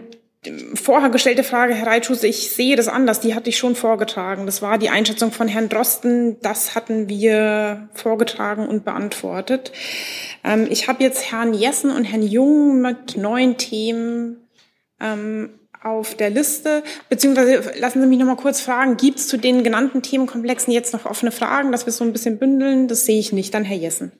[0.75, 4.45] vorher gestellte Frage, Herr Reitschuster, ich sehe das anders, die hatte ich schon vorgetragen.
[4.45, 9.71] Das war die Einschätzung von Herrn Drosten, das hatten wir vorgetragen und beantwortet.
[10.43, 14.47] Ähm, ich habe jetzt Herrn Jessen und Herrn Jung mit neuen Themen
[14.99, 16.83] ähm, auf der Liste.
[17.09, 20.93] Beziehungsweise lassen Sie mich noch mal kurz fragen, gibt es zu den genannten Themenkomplexen jetzt
[20.93, 22.87] noch offene Fragen, dass wir so ein bisschen bündeln?
[22.87, 23.53] Das sehe ich nicht.
[23.53, 24.11] Dann Herr Jessen.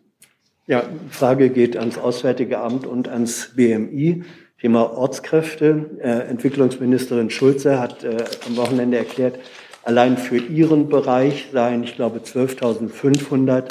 [0.68, 4.24] Ja, Frage geht ans Auswärtige Amt und ans BMI.
[4.60, 5.92] Thema Ortskräfte.
[6.02, 9.38] Äh, Entwicklungsministerin Schulze hat äh, am Wochenende erklärt,
[9.84, 13.66] allein für ihren Bereich seien, ich glaube, 12.500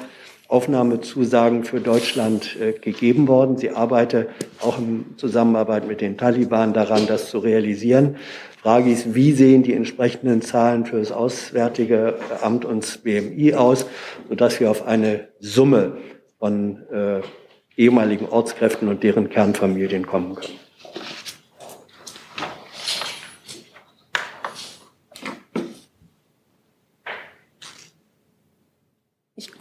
[0.47, 3.57] Aufnahmezusagen für Deutschland äh, gegeben worden.
[3.57, 4.29] Sie arbeite
[4.61, 8.19] auch in Zusammenarbeit mit den Taliban daran, das zu realisieren.
[8.63, 13.87] Frage ist, wie sehen die entsprechenden Zahlen für das Auswärtige Amt und das BMI aus,
[14.29, 15.97] sodass wir auf eine Summe
[16.45, 17.23] von äh,
[17.75, 20.59] ehemaligen Ortskräften und deren Kernfamilien kommen können.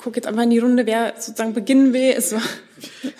[0.03, 2.13] gucke jetzt einfach in die Runde, wer sozusagen beginnen will.
[2.15, 2.41] Es war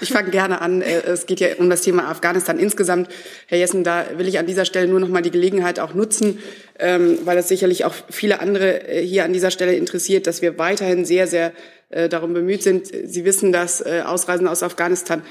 [0.02, 0.82] ich fange gerne an.
[0.82, 3.10] Äh, es geht ja um das Thema Afghanistan insgesamt.
[3.48, 6.40] Herr Jessen, da will ich an dieser Stelle nur noch mal die Gelegenheit auch nutzen,
[6.80, 10.58] ähm, weil es sicherlich auch viele andere äh, hier an dieser Stelle interessiert, dass wir
[10.58, 11.54] weiterhin sehr, sehr
[12.10, 12.88] darum bemüht sind.
[12.88, 15.24] Sie wissen, dass äh, Ausreisen aus Afghanistan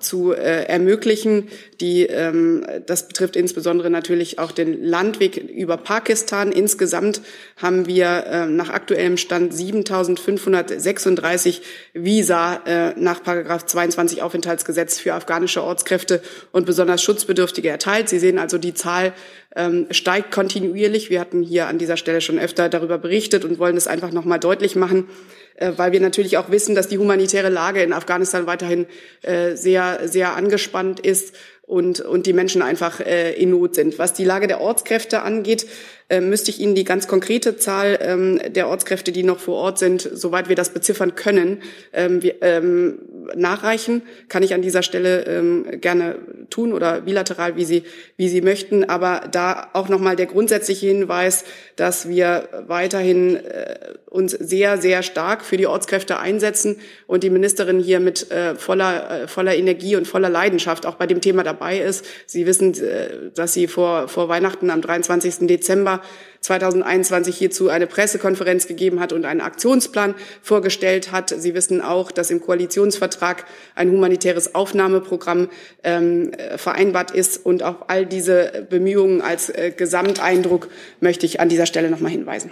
[0.00, 1.48] zu äh, ermöglichen.
[1.80, 6.52] Die, ähm, das betrifft insbesondere natürlich auch den Landweg über Pakistan.
[6.52, 7.20] Insgesamt
[7.56, 11.60] haben wir äh, nach aktuellem Stand 7.536
[11.94, 16.20] Visa äh, nach Paragraph 22 Aufenthaltsgesetz für afghanische Ortskräfte
[16.52, 18.08] und besonders Schutzbedürftige erteilt.
[18.08, 19.12] Sie sehen also, die Zahl
[19.56, 21.10] ähm, steigt kontinuierlich.
[21.10, 24.24] Wir hatten hier an dieser Stelle schon öfter darüber berichtet und wollen es einfach noch
[24.24, 25.08] mal deutlich machen.
[25.56, 28.86] Äh, weil wir natürlich auch wissen, dass die humanitäre Lage in Afghanistan weiterhin
[29.22, 31.34] äh, sehr, sehr angespannt ist
[31.68, 33.98] und, und die Menschen einfach äh, in Not sind.
[33.98, 35.66] Was die Lage der Ortskräfte angeht,
[36.08, 39.78] äh, müsste ich Ihnen die ganz konkrete Zahl ähm, der Ortskräfte, die noch vor Ort
[39.78, 43.00] sind, soweit wir das beziffern können, ähm, wir, ähm,
[43.36, 44.02] nachreichen.
[44.28, 46.16] Kann ich an dieser Stelle ähm, gerne
[46.50, 47.82] tun oder bilateral, wie Sie,
[48.16, 48.84] wie Sie möchten.
[48.84, 51.44] Aber da auch nochmal der grundsätzliche Hinweis,
[51.76, 56.76] dass wir weiterhin äh, uns sehr, sehr stark für die Ortskräfte einsetzen
[57.06, 61.06] und die Ministerin hier mit äh, voller, äh, voller Energie und voller Leidenschaft auch bei
[61.06, 62.04] dem Thema dabei ist.
[62.26, 65.46] Sie wissen, äh, dass sie vor, vor Weihnachten am 23.
[65.46, 66.02] Dezember
[66.40, 71.30] 2021 hierzu eine Pressekonferenz gegeben hat und einen Aktionsplan vorgestellt hat.
[71.30, 75.48] Sie wissen auch, dass im Koalitionsvertrag ein humanitäres Aufnahmeprogramm
[75.82, 77.44] ähm, vereinbart ist.
[77.44, 80.68] Und auf all diese Bemühungen als äh, Gesamteindruck
[81.00, 82.50] möchte ich an dieser Stelle noch mal hinweisen.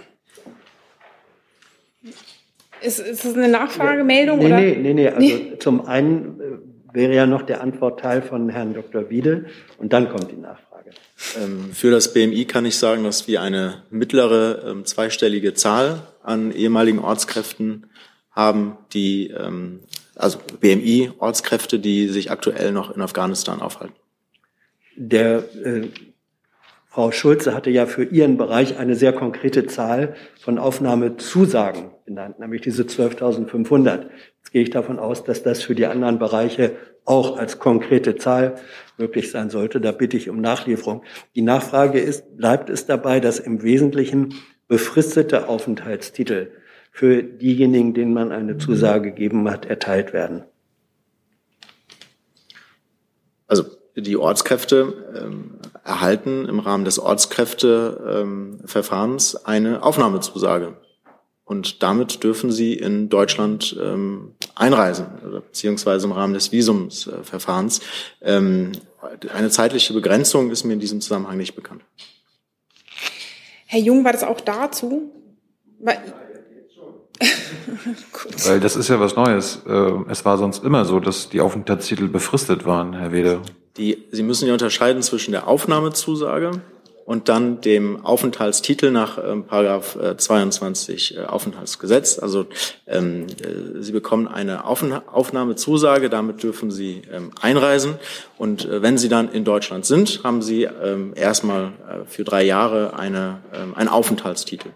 [2.81, 4.39] Ist, ist das eine Nachfragemeldung?
[4.39, 4.59] Nee, oder?
[4.59, 5.07] nee, nee, nee.
[5.07, 5.53] Also nee?
[5.59, 9.09] zum einen äh, wäre ja noch der Antwortteil von Herrn Dr.
[9.09, 10.66] Wiedel und dann kommt die Nachfrage.
[11.35, 16.51] Ähm, für das BMI kann ich sagen, dass wir eine mittlere ähm, zweistellige Zahl an
[16.51, 17.87] ehemaligen Ortskräften
[18.31, 19.79] haben, die ähm,
[20.15, 23.95] also BMI-Ortskräfte, die sich aktuell noch in Afghanistan aufhalten.
[24.95, 25.89] Der äh,
[26.97, 32.61] Frau Schulze hatte ja für ihren Bereich eine sehr konkrete Zahl von Aufnahmezusagen genannt, nämlich
[32.63, 34.07] diese 12.500.
[34.37, 36.75] Jetzt gehe ich davon aus, dass das für die anderen Bereiche
[37.05, 38.55] auch als konkrete Zahl
[38.97, 39.79] möglich sein sollte.
[39.79, 41.03] Da bitte ich um Nachlieferung.
[41.35, 44.33] Die Nachfrage ist, bleibt es dabei, dass im Wesentlichen
[44.67, 46.49] befristete Aufenthaltstitel
[46.91, 50.45] für diejenigen, denen man eine Zusage gegeben hat, erteilt werden?
[53.45, 60.77] Also die Ortskräfte ähm, erhalten im Rahmen des Ortskräfteverfahrens ähm, eine Aufnahmezusage.
[61.43, 65.07] Und damit dürfen sie in Deutschland ähm, einreisen,
[65.45, 67.79] beziehungsweise im Rahmen des Visumsverfahrens.
[68.21, 68.73] Ähm,
[69.33, 71.83] eine zeitliche Begrenzung ist mir in diesem Zusammenhang nicht bekannt.
[73.65, 75.09] Herr Jung, war das auch dazu?
[75.79, 75.99] Weil,
[78.45, 79.61] Weil das ist ja was Neues.
[79.67, 83.41] Äh, es war sonst immer so, dass die Aufenthaltstitel befristet waren, Herr Wede.
[83.77, 86.61] Die, Sie müssen ja unterscheiden zwischen der Aufnahmezusage
[87.07, 92.19] und dann dem Aufenthaltstitel nach ähm, Paragraph äh, 22 äh, Aufenthaltsgesetz.
[92.19, 92.47] Also
[92.85, 97.95] ähm, äh, Sie bekommen eine Aufna Aufnahmezusage, damit dürfen Sie ähm, einreisen.
[98.37, 102.43] Und äh, wenn Sie dann in Deutschland sind, haben Sie ähm, erstmal äh, für drei
[102.43, 104.71] Jahre eine, ähm, einen Aufenthaltstitel.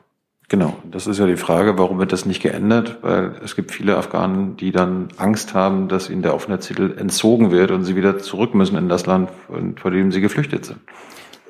[0.52, 2.98] Genau, das ist ja die Frage, warum wird das nicht geändert?
[3.04, 7.72] Weil es gibt viele Afghanen, die dann Angst haben, dass ihnen der Aufenthaltstitel entzogen wird
[7.72, 9.30] und sie wieder zurück müssen in das Land,
[9.82, 10.80] vor dem sie geflüchtet sind.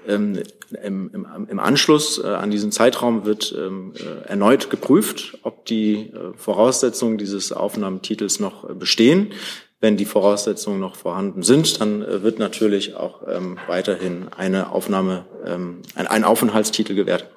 [0.07, 0.43] Ähm,
[0.83, 6.11] im, im, im, Anschluss äh, an diesen Zeitraum wird ähm, äh, erneut geprüft, ob die
[6.11, 9.33] äh, Voraussetzungen dieses Aufnahmetitels noch äh, bestehen.
[9.79, 15.25] Wenn die Voraussetzungen noch vorhanden sind, dann äh, wird natürlich auch ähm, weiterhin eine Aufnahme,
[15.43, 17.31] ähm, ein, ein Aufenthaltstitel gewährt.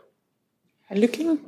[0.82, 1.38] Herr Lücking?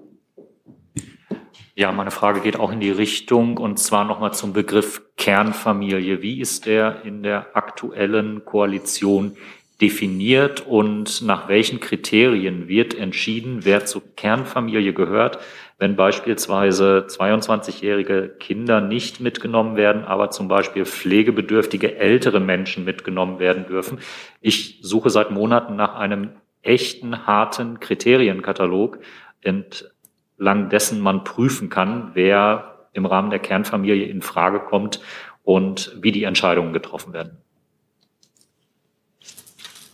[1.79, 6.23] Ja, meine Frage geht auch in die Richtung und zwar nochmal zum Begriff Kernfamilie.
[6.23, 9.37] Wie ist der in der aktuellen Koalition
[9.83, 15.39] definiert und nach welchen Kriterien wird entschieden, wer zur Kernfamilie gehört,
[15.79, 23.67] wenn beispielsweise 22-jährige Kinder nicht mitgenommen werden, aber zum Beispiel pflegebedürftige ältere Menschen mitgenommen werden
[23.67, 23.99] dürfen.
[24.41, 26.31] Ich suche seit Monaten nach einem
[26.63, 28.99] echten, harten Kriterienkatalog,
[30.39, 35.01] entlang dessen man prüfen kann, wer im Rahmen der Kernfamilie in Frage kommt
[35.43, 37.39] und wie die Entscheidungen getroffen werden.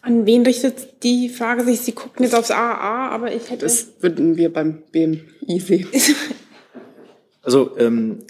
[0.01, 1.81] An wen richtet die Frage sich?
[1.81, 3.65] Sie gucken jetzt aufs AAA, aber ich hätte.
[3.65, 5.89] Das würden wir beim BMI sehen.
[7.45, 8.21] Also ähm,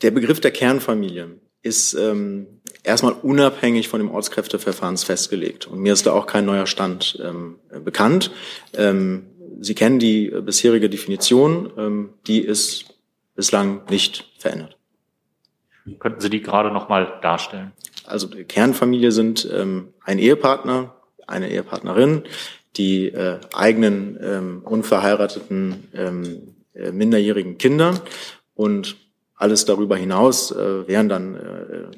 [0.00, 2.46] der Begriff der Kernfamilie ist ähm,
[2.82, 5.66] erstmal unabhängig von dem Ortskräfteverfahrens festgelegt.
[5.66, 8.30] Und mir ist da auch kein neuer Stand ähm, bekannt.
[8.74, 9.26] Ähm,
[9.60, 12.94] Sie kennen die bisherige Definition, ähm, die ist
[13.34, 14.76] bislang nicht verändert.
[15.98, 17.72] Könnten Sie die gerade noch mal darstellen?
[18.06, 20.94] Also Kernfamilie sind ähm, ein Ehepartner,
[21.26, 22.22] eine Ehepartnerin,
[22.76, 28.00] die äh, eigenen ähm, unverheirateten ähm, äh, minderjährigen Kinder
[28.54, 28.96] und
[29.36, 31.96] alles darüber hinaus äh, wären dann äh,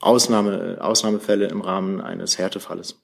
[0.00, 3.00] Ausnahme, Ausnahmefälle im Rahmen eines Härtefalles.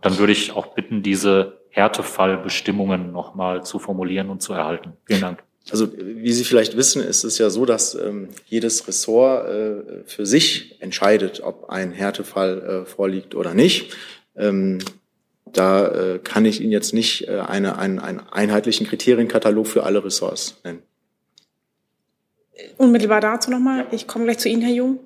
[0.00, 4.92] Dann würde ich auch bitten, diese Härtefallbestimmungen nochmal zu formulieren und zu erhalten.
[5.06, 5.42] Vielen Dank.
[5.70, 10.26] Also wie Sie vielleicht wissen, ist es ja so, dass ähm, jedes Ressort äh, für
[10.26, 13.94] sich entscheidet, ob ein Härtefall äh, vorliegt oder nicht.
[14.36, 14.78] Ähm,
[15.52, 20.04] da äh, kann ich Ihnen jetzt nicht äh, eine, einen, einen einheitlichen Kriterienkatalog für alle
[20.04, 20.82] Ressorts nennen.
[22.76, 23.86] Unmittelbar dazu nochmal.
[23.90, 24.98] Ich komme gleich zu Ihnen, Herr Jung.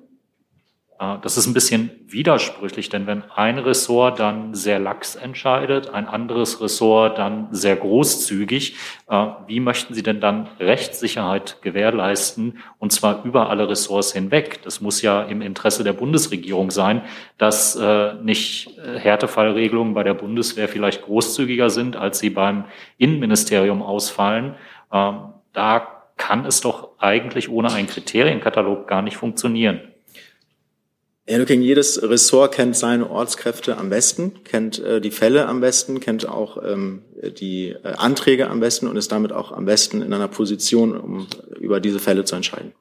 [0.99, 6.07] Äh, das ist ein bisschen widersprüchlich, denn wenn ein Ressort dann sehr lax entscheidet, ein
[6.07, 8.75] anderes Ressort dann sehr großzügig,
[9.09, 14.61] äh, wie möchten Sie denn dann Rechtssicherheit gewährleisten und zwar über alle Ressorts hinweg?
[14.63, 17.01] Das muss ja im Interesse der Bundesregierung sein,
[17.37, 22.65] dass äh, nicht Härtefallregelungen bei der Bundeswehr vielleicht großzügiger sind, als sie beim
[22.97, 24.55] Innenministerium ausfallen.
[24.91, 25.87] Ähm, da
[26.17, 29.81] kann es doch eigentlich ohne einen Kriterienkatalog gar nicht funktionieren.
[31.27, 35.99] Herr Lücking, jedes Ressort kennt seine Ortskräfte am besten, kennt äh, die Fälle am besten,
[35.99, 37.01] kennt auch ähm,
[37.39, 41.25] die äh, Anträge am besten und ist damit auch am besten in einer Position, um
[41.59, 42.73] über diese Fälle zu entscheiden.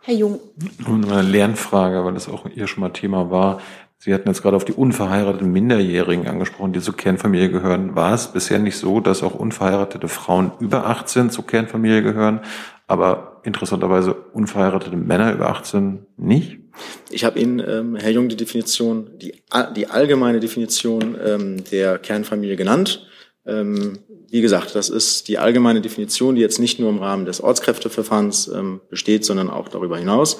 [0.00, 0.40] Herr Jung.
[0.86, 3.60] Und eine Lernfrage, weil das auch hier schon mal Thema war.
[3.98, 7.94] Sie hatten jetzt gerade auf die unverheirateten Minderjährigen angesprochen, die zur Kernfamilie gehören.
[7.94, 12.40] War es bisher nicht so, dass auch unverheiratete Frauen über 18 zur Kernfamilie gehören,
[12.88, 16.61] aber interessanterweise unverheiratete Männer über 18 nicht?
[17.10, 19.34] Ich habe Ihnen, ähm, Herr Jung, die Definition, die,
[19.76, 23.06] die allgemeine Definition ähm, der Kernfamilie genannt.
[23.44, 23.98] Ähm,
[24.28, 28.48] wie gesagt, das ist die allgemeine Definition, die jetzt nicht nur im Rahmen des Ortskräfteverfahrens
[28.48, 30.38] ähm, besteht, sondern auch darüber hinaus.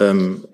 [0.00, 0.44] Ähm,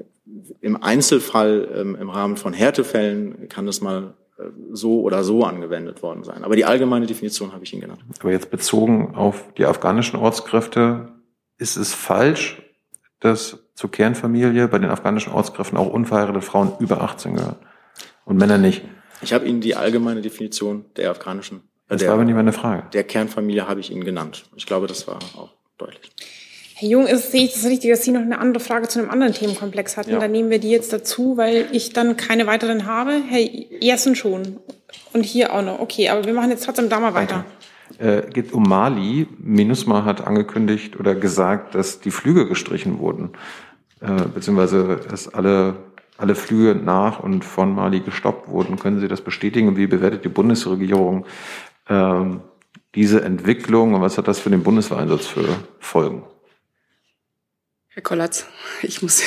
[0.61, 6.03] Im Einzelfall, ähm, im Rahmen von Härtefällen, kann das mal äh, so oder so angewendet
[6.03, 6.45] worden sein.
[6.45, 8.01] Aber die allgemeine Definition habe ich Ihnen genannt.
[8.21, 11.09] Aber jetzt bezogen auf die afghanischen Ortskräfte,
[11.59, 12.63] ist es falsch,
[13.23, 17.57] dass zur Kernfamilie bei den afghanischen Ortskräften auch unverheiratete Frauen über 18 gehören
[18.25, 18.83] und Männer nicht.
[19.23, 21.61] Ich habe Ihnen die allgemeine Definition der afghanischen, äh,
[21.91, 22.85] das der, war aber nicht meine Frage.
[22.93, 24.45] Der Kernfamilie habe ich Ihnen genannt.
[24.57, 26.11] Ich glaube, das war auch deutlich.
[26.75, 29.09] Herr Jung, ist, sehe ich das richtig, dass Sie noch eine andere Frage zu einem
[29.09, 30.11] anderen Themenkomplex hatten?
[30.11, 30.19] Ja.
[30.19, 33.23] Dann nehmen wir die jetzt dazu, weil ich dann keine weiteren habe.
[33.29, 34.59] Herr Jessen schon.
[35.13, 35.79] Und hier auch noch.
[35.79, 37.45] Okay, aber wir machen jetzt trotzdem da mal weiter.
[37.99, 39.27] Äh, geht um Mali.
[39.39, 43.31] MINUSMA hat angekündigt oder gesagt, dass die Flüge gestrichen wurden,
[44.01, 45.77] äh, beziehungsweise dass alle,
[46.17, 48.79] alle Flüge nach und von Mali gestoppt wurden.
[48.79, 49.77] Können Sie das bestätigen?
[49.77, 51.27] Wie bewertet die Bundesregierung
[51.89, 52.41] ähm,
[52.95, 56.25] diese Entwicklung und was hat das für den Bundeswehreinsatz für Folgen?
[57.89, 58.47] Herr Kollatz,
[58.83, 59.21] ich muss,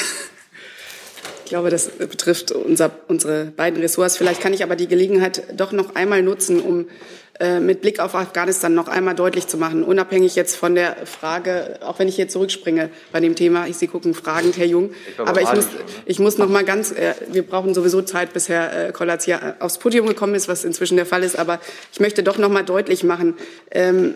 [1.43, 4.17] ich glaube, das betrifft unser, unsere beiden Ressorts.
[4.17, 6.85] Vielleicht kann ich aber die Gelegenheit doch noch einmal nutzen, um äh,
[7.59, 11.99] mit Blick auf Afghanistan noch einmal deutlich zu machen, unabhängig jetzt von der Frage, auch
[11.99, 15.53] wenn ich hier zurückspringe bei dem Thema, ich Sie gucken fragend, Herr Jung, aber ich
[15.53, 15.67] muss,
[16.05, 19.57] ich muss noch mal ganz, äh, wir brauchen sowieso Zeit, bis Herr äh, Kollatz hier
[19.59, 21.59] aufs Podium gekommen ist, was inzwischen der Fall ist, aber
[21.91, 23.35] ich möchte doch noch mal deutlich machen,
[23.71, 24.15] ähm,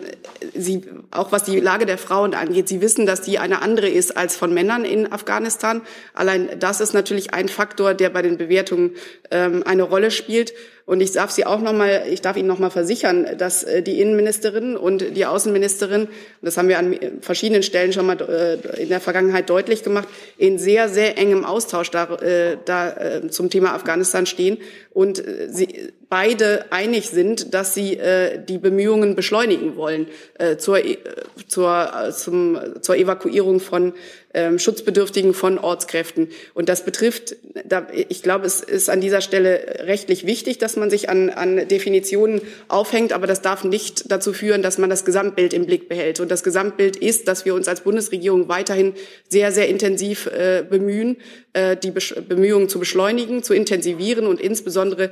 [0.54, 4.16] Sie, auch was die Lage der Frauen angeht, Sie wissen, dass die eine andere ist
[4.16, 5.82] als von Männern in Afghanistan.
[6.14, 8.92] Allein das ist natürlich ein Faktor, der bei den Bewertungen
[9.30, 10.52] ähm, eine Rolle spielt.
[10.90, 13.80] Und ich darf Sie auch noch mal, ich darf Ihnen noch mal versichern, dass äh,
[13.80, 16.08] die Innenministerin und die Außenministerin,
[16.42, 20.58] das haben wir an verschiedenen Stellen schon mal äh, in der Vergangenheit deutlich gemacht, in
[20.58, 24.58] sehr, sehr engem Austausch da, äh, da zum Thema Afghanistan stehen,
[24.90, 30.84] und äh, sie beide einig sind, dass sie äh, die Bemühungen beschleunigen wollen äh, zur,
[30.84, 30.98] äh,
[31.46, 33.92] zur, äh, zum, zur Evakuierung von
[34.32, 36.28] ähm, Schutzbedürftigen von Ortskräften.
[36.54, 40.90] Und das betrifft, da, ich glaube, es ist an dieser Stelle rechtlich wichtig, dass man
[40.90, 45.52] sich an, an Definitionen aufhängt, aber das darf nicht dazu führen, dass man das Gesamtbild
[45.52, 46.20] im Blick behält.
[46.20, 48.94] Und das Gesamtbild ist, dass wir uns als Bundesregierung weiterhin
[49.28, 51.16] sehr, sehr intensiv äh, bemühen,
[51.52, 55.10] die Besch Bemühungen zu beschleunigen, zu intensivieren und insbesondere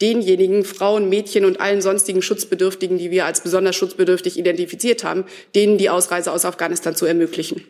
[0.00, 5.24] denjenigen Frauen, Mädchen und allen sonstigen Schutzbedürftigen, die wir als besonders schutzbedürftig identifiziert haben,
[5.54, 7.62] denen die Ausreise aus Afghanistan zu ermöglichen.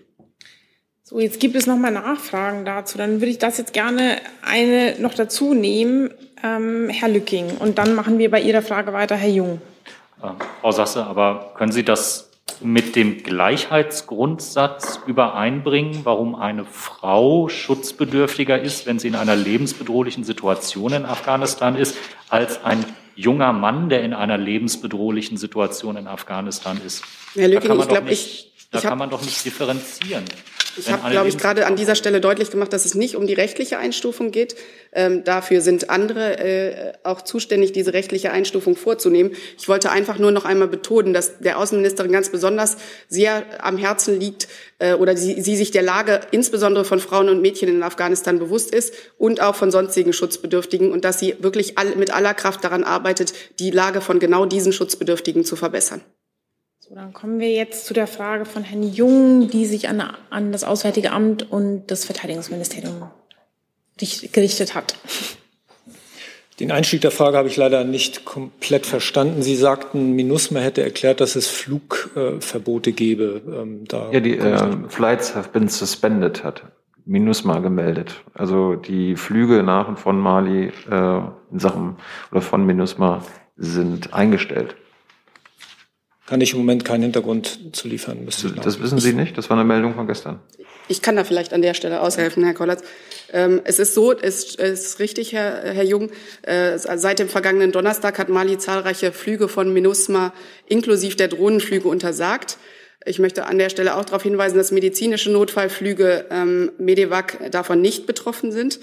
[1.02, 2.96] So, jetzt gibt es noch mal Nachfragen dazu.
[2.96, 6.10] Dann würde ich das jetzt gerne eine noch dazu nehmen,
[6.44, 7.56] ähm, Herr Lücking.
[7.58, 9.60] Und dann machen wir bei Ihrer Frage weiter, Herr Jung.
[10.22, 10.28] Äh,
[10.60, 12.29] Frau Sasse, aber können Sie das
[12.60, 20.92] mit dem Gleichheitsgrundsatz übereinbringen, warum eine Frau schutzbedürftiger ist, wenn sie in einer lebensbedrohlichen Situation
[20.92, 21.96] in Afghanistan ist,
[22.28, 22.84] als ein
[23.14, 27.02] junger Mann, der in einer lebensbedrohlichen Situation in Afghanistan ist?
[27.34, 30.24] Herr Lücking, ich glaube, ich, da kann man doch nicht differenzieren.
[30.76, 33.34] Ich habe, glaube ich, gerade an dieser Stelle deutlich gemacht, dass es nicht um die
[33.34, 34.56] rechtliche Einstufung geht.
[34.92, 39.32] Ähm, dafür sind andere äh, auch zuständig, diese rechtliche Einstufung vorzunehmen.
[39.58, 42.76] Ich wollte einfach nur noch einmal betonen, dass der Außenministerin ganz besonders
[43.08, 44.48] sehr am Herzen liegt
[44.78, 48.72] äh, oder sie, sie sich der Lage insbesondere von Frauen und Mädchen in Afghanistan bewusst
[48.72, 52.84] ist und auch von sonstigen Schutzbedürftigen und dass sie wirklich all, mit aller Kraft daran
[52.84, 56.02] arbeitet, die Lage von genau diesen Schutzbedürftigen zu verbessern.
[56.90, 60.50] So, dann kommen wir jetzt zu der Frage von Herrn Jung, die sich an, an
[60.50, 63.08] das Auswärtige Amt und das Verteidigungsministerium
[64.00, 64.96] richt- gerichtet hat.
[66.58, 69.40] Den Einstieg der Frage habe ich leider nicht komplett verstanden.
[69.42, 73.40] Sie sagten, MINUSMA hätte erklärt, dass es Flugverbote gäbe.
[73.46, 76.64] Ähm, da Ja, die äh, Flights have been suspended, hat
[77.06, 78.16] MINUSMA gemeldet.
[78.34, 81.20] Also die Flüge nach und von Mali äh,
[81.52, 81.98] in Sachen
[82.32, 83.22] oder von MINUSMA
[83.56, 84.74] sind eingestellt.
[86.30, 88.24] Kann ich im Moment keinen Hintergrund zu liefern.
[88.24, 89.36] Müsste ich Das wissen Sie nicht?
[89.36, 90.38] Das war eine Meldung von gestern.
[90.86, 92.84] Ich kann da vielleicht an der Stelle aushelfen, Herr Kollatz.
[93.32, 96.10] Ähm, es ist so, es ist richtig, Herr, Herr Jung,
[96.42, 100.32] äh, seit dem vergangenen Donnerstag hat Mali zahlreiche Flüge von MINUSMA
[100.66, 102.58] inklusive der Drohnenflüge untersagt.
[103.04, 108.06] Ich möchte an der Stelle auch darauf hinweisen, dass medizinische Notfallflüge ähm, Medevac davon nicht
[108.06, 108.78] betroffen sind.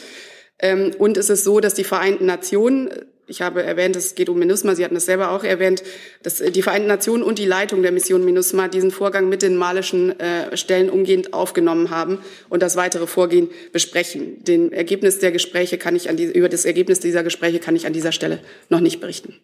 [0.60, 2.89] Ähm, und es ist so, dass die Vereinten Nationen,
[3.28, 5.84] ich habe erwähnt, es geht um MINUSMA, Sie hatten es selber auch erwähnt,
[6.23, 10.17] dass die Vereinten Nationen und die Leitung der Mission MINUSMA diesen Vorgang mit den malischen
[10.19, 12.19] äh, Stellen umgehend aufgenommen haben
[12.49, 14.43] und das weitere Vorgehen besprechen.
[14.45, 17.86] Den Ergebnis der Gespräche kann ich an die, über das Ergebnis dieser Gespräche kann ich
[17.86, 19.36] an dieser Stelle noch nicht berichten.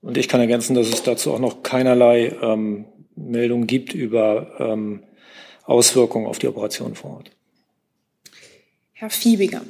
[0.00, 2.84] Und ich kann ergänzen, dass es dazu auch noch keinerlei ähm,
[3.16, 5.02] Meldung gibt über ähm,
[5.64, 7.30] Auswirkungen auf die Operation vor Ort.
[8.92, 9.62] Herr Fiebiger.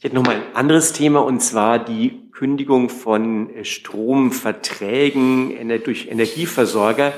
[0.00, 6.08] Ich hätte noch mal ein anderes Thema und zwar die Kündigung von äh, Stromverträgen durch
[6.10, 7.12] Energieversorger.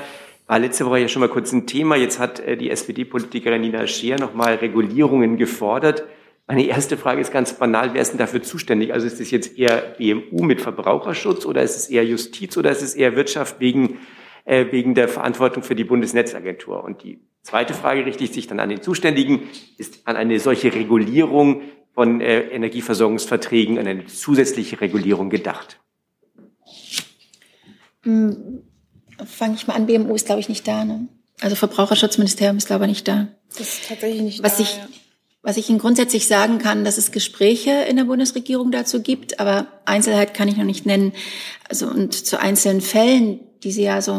[0.47, 1.95] War letzte Woche ja schon mal kurz ein Thema.
[1.95, 6.03] Jetzt hat äh, die SPD-Politikerin Nina Scheer noch mal Regulierungen gefordert.
[6.45, 7.93] Meine erste Frage ist ganz banal.
[7.93, 8.91] Wer ist denn dafür zuständig?
[8.91, 12.81] Also ist es jetzt eher BMU mit Verbraucherschutz oder ist es eher Justiz oder ist
[12.81, 13.99] es eher Wirtschaft wegen,
[14.43, 16.83] äh, wegen der Verantwortung für die Bundesnetzagentur?
[16.83, 19.43] Und die zweite Frage richtet sich dann an den Zuständigen.
[19.77, 21.61] Ist an eine solche Regulierung
[21.93, 25.79] von äh, Energieversorgungsverträgen eine zusätzliche Regulierung gedacht?
[28.03, 28.63] Hm,
[29.25, 30.83] Fange ich mal an, BMU ist, glaube ich, nicht da.
[30.83, 31.07] Ne?
[31.39, 33.27] Also Verbraucherschutzministerium ist, glaube ich, nicht da.
[33.49, 34.87] Das ist tatsächlich nicht Was da, ich, ja.
[35.43, 39.67] was ich Ihnen grundsätzlich sagen kann, dass es Gespräche in der Bundesregierung dazu gibt, aber
[39.85, 41.13] Einzelheit kann ich noch nicht nennen.
[41.69, 44.13] Also und zu einzelnen Fällen, die Sie ja so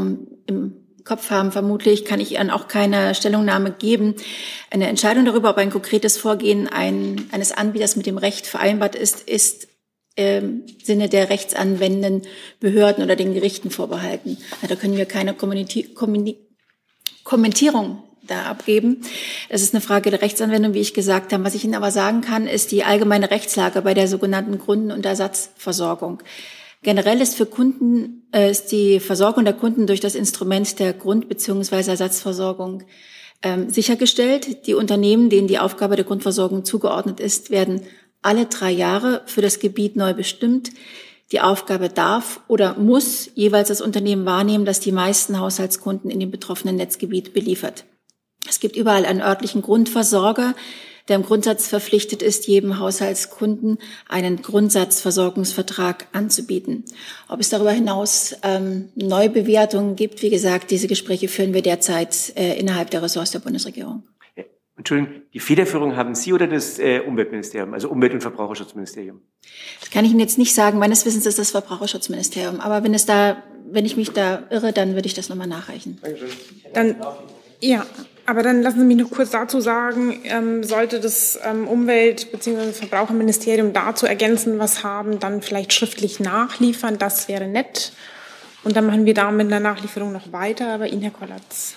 [0.47, 4.15] im Kopf haben, vermutlich kann ich Ihnen auch keine Stellungnahme geben.
[4.71, 9.29] Eine Entscheidung darüber, ob ein konkretes Vorgehen ein, eines Anbieters mit dem Recht vereinbart ist,
[9.29, 9.69] ist
[10.17, 12.23] im Sinne der rechtsanwendenden
[12.61, 14.39] Behörden oder den Gerichten vorbehalten.
[14.67, 19.03] Da können wir keine Kommentierung da abgeben.
[19.49, 21.45] Es ist eine Frage der Rechtsanwendung, wie ich gesagt habe.
[21.45, 25.05] Was ich Ihnen aber sagen kann, ist die allgemeine Rechtslage bei der sogenannten Grunden- und
[25.05, 26.23] Ersatzversorgung.
[26.85, 31.29] Generell ist für Kunden äh, ist die Versorgung der Kunden durch das Instrument der Grund-
[31.29, 31.77] bzw.
[31.91, 32.83] Ersatzversorgung
[33.43, 34.67] ähm, sichergestellt.
[34.67, 37.81] Die Unternehmen, denen die Aufgabe der Grundversorgung zugeordnet ist, werden
[38.21, 40.71] alle drei Jahre für das Gebiet neu bestimmt.
[41.33, 46.31] Die Aufgabe darf oder muss jeweils das Unternehmen wahrnehmen, das die meisten Haushaltskunden in dem
[46.31, 47.87] betroffenen Netzgebiet beliefert.
[48.47, 50.55] Es gibt überall einen örtlichen Grundversorger,
[51.09, 53.79] der im Grundsatz verpflichtet ist, jedem Haushaltskunden
[54.09, 56.85] einen Grundsatzversorgungsvertrag anzubieten.
[57.29, 62.59] Ob es darüber hinaus ähm, Neubewertungen gibt, wie gesagt, diese Gespräche führen wir derzeit äh,
[62.59, 64.03] innerhalb der Ressorts der Bundesregierung.
[64.77, 69.21] Entschuldigung, die Federführung haben Sie oder das äh, Umweltministerium, also Umwelt- und Verbraucherschutzministerium?
[69.81, 70.79] Das kann ich Ihnen jetzt nicht sagen.
[70.79, 72.61] Meines Wissens ist das Verbraucherschutzministerium.
[72.61, 76.01] Aber wenn es da, wenn ich mich da irre, dann würde ich das nochmal nachreichen.
[76.73, 76.97] Dann,
[77.61, 77.87] ja,
[78.27, 82.73] aber dann lassen Sie mich noch kurz dazu sagen, ähm, sollte das ähm, Umwelt- bzw.
[82.73, 86.99] Verbraucherministerium dazu ergänzen, was haben, dann vielleicht schriftlich nachliefern.
[86.99, 87.93] Das wäre nett.
[88.63, 90.69] Und dann machen wir da mit einer Nachlieferung noch weiter.
[90.69, 91.75] Aber Ihnen, Herr Kollatz.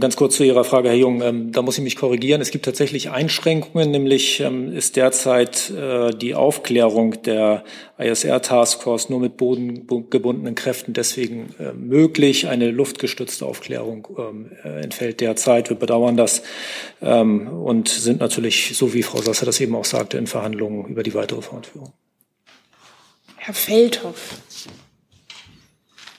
[0.00, 1.20] Ganz kurz zu Ihrer Frage, Herr Jung.
[1.20, 2.40] Ähm, da muss ich mich korrigieren.
[2.40, 7.62] Es gibt tatsächlich Einschränkungen, nämlich ähm, ist derzeit äh, die Aufklärung der
[7.98, 12.48] ISR-Taskforce nur mit bodengebundenen Kräften deswegen äh, möglich.
[12.48, 15.68] Eine luftgestützte Aufklärung ähm, äh, entfällt derzeit.
[15.68, 16.42] Wir bedauern das
[17.00, 21.14] und sind natürlich, so wie Frau Sasser das eben auch sagte, in Verhandlungen über die
[21.14, 21.92] weitere Fortführung.
[23.36, 24.36] Herr Feldhoff.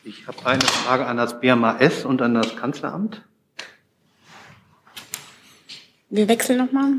[0.03, 3.23] Ich habe eine Frage an das BMAS und an das Kanzleramt.
[6.15, 6.91] Wir wechseln nochmal.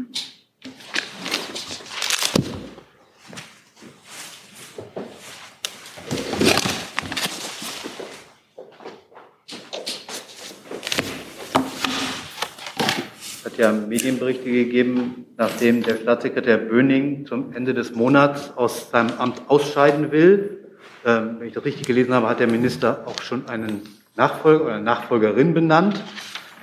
[13.31, 19.17] Es hat ja Medienberichte gegeben, nachdem der Staatssekretär Böning zum Ende des Monats aus seinem
[19.19, 20.75] Amt ausscheiden will.
[21.07, 23.83] Ähm, wenn ich das richtig gelesen habe, hat der Minister auch schon einen
[24.17, 26.03] Nachfolger oder Nachfolgerin benannt.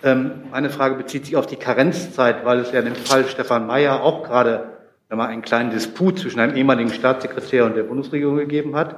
[0.04, 3.68] Ähm, meine Frage bezieht sich auf die Karenzzeit, weil es ja in dem Fall Stefan
[3.68, 4.72] Mayer auch gerade
[5.10, 8.96] mal einen kleinen Disput zwischen einem ehemaligen Staatssekretär und der Bundesregierung gegeben hat.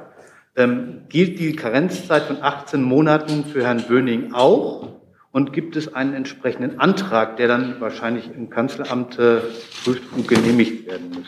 [0.55, 4.89] Ähm, gilt die Karenzzeit von 18 Monaten für Herrn Böning auch?
[5.31, 9.37] Und gibt es einen entsprechenden Antrag, der dann wahrscheinlich im Kanzleramt äh,
[9.83, 11.25] prüft und genehmigt werden muss?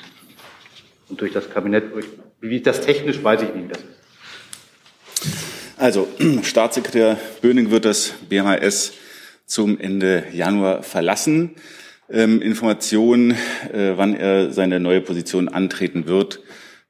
[1.10, 2.06] Und durch das Kabinett, durch,
[2.40, 3.96] wie das technisch, weiß ich nicht, das ist.
[5.78, 6.08] Also,
[6.44, 8.94] Staatssekretär Böning wird das BMAS
[9.46, 11.56] zum Ende Januar verlassen.
[12.10, 16.41] Ähm, Informationen, äh, wann er seine neue Position antreten wird,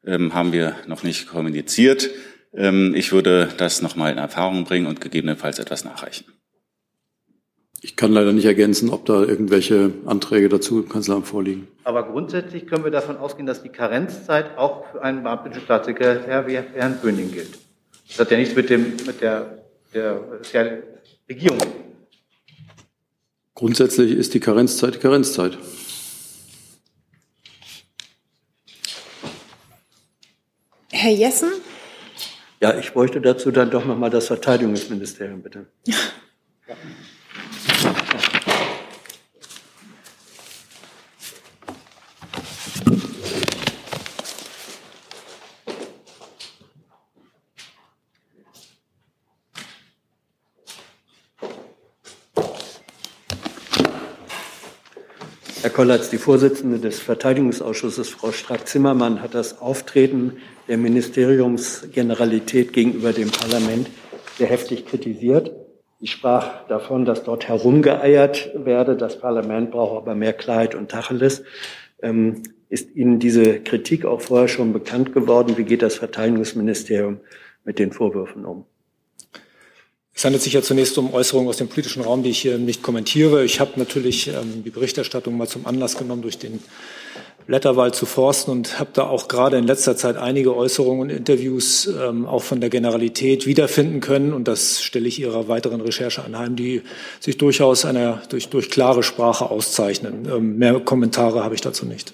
[0.06, 2.10] ähm, haben wir noch nicht kommuniziert.
[2.54, 6.26] Ähm, ich würde das nochmal in Erfahrung bringen und gegebenenfalls etwas nachreichen.
[7.82, 11.68] Ich kann leider nicht ergänzen, ob da irgendwelche Anträge dazu im Kanzleramt vorliegen.
[11.84, 16.56] Aber grundsätzlich können wir davon ausgehen, dass die Karenzzeit auch für einen beamteten Staatssekretär wie
[16.56, 17.60] Herrn Böning gilt.
[18.08, 20.20] Das hat ja nichts mit, dem, mit der, der,
[20.52, 20.84] der
[21.30, 21.60] Regierung
[23.56, 25.58] Grundsätzlich ist die Karenzzeit die Karenzzeit.
[30.92, 31.52] Herr Jessen?
[32.60, 35.68] Ja, ich bräuchte dazu dann doch nochmal das Verteidigungsministerium, bitte.
[55.76, 60.38] Kollatz, die Vorsitzende des Verteidigungsausschusses, Frau Strack-Zimmermann, hat das Auftreten
[60.70, 63.90] der Ministeriumsgeneralität gegenüber dem Parlament
[64.38, 65.52] sehr heftig kritisiert.
[66.00, 68.96] Sie sprach davon, dass dort herumgeeiert werde.
[68.96, 71.44] Das Parlament brauche aber mehr Klarheit und Tacheles.
[72.02, 75.58] Ähm, ist Ihnen diese Kritik auch vorher schon bekannt geworden?
[75.58, 77.20] Wie geht das Verteidigungsministerium
[77.66, 78.64] mit den Vorwürfen um?
[80.18, 82.82] Es handelt sich ja zunächst um Äußerungen aus dem politischen Raum, die ich hier nicht
[82.82, 83.44] kommentiere.
[83.44, 86.62] Ich habe natürlich ähm, die Berichterstattung mal zum Anlass genommen, durch den
[87.48, 91.88] Blätterwald zu forsten und habe da auch gerade in letzter Zeit einige Äußerungen und Interviews
[91.88, 94.32] ähm, auch von der Generalität wiederfinden können.
[94.32, 96.82] Und das stelle ich Ihrer weiteren Recherche anheim, die
[97.20, 100.28] sich durchaus einer, durch, durch klare Sprache auszeichnen.
[100.34, 102.14] Ähm, mehr Kommentare habe ich dazu nicht.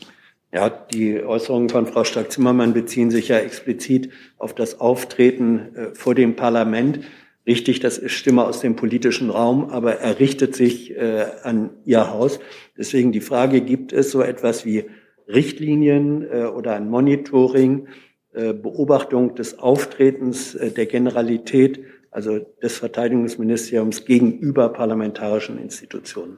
[0.52, 6.16] Ja, die Äußerungen von Frau Stark-Zimmermann beziehen sich ja explizit auf das Auftreten äh, vor
[6.16, 7.02] dem Parlament.
[7.48, 12.12] Richtig, das ist Stimme aus dem politischen Raum, aber er richtet sich äh, an Ihr
[12.12, 12.40] Haus.
[12.78, 14.86] Deswegen die Frage, gibt es so etwas wie
[15.28, 17.88] Richtlinien äh, oder ein Monitoring,
[18.34, 21.80] äh, Beobachtung des Auftretens äh, der Generalität,
[22.12, 26.38] also des Verteidigungsministeriums gegenüber parlamentarischen Institutionen?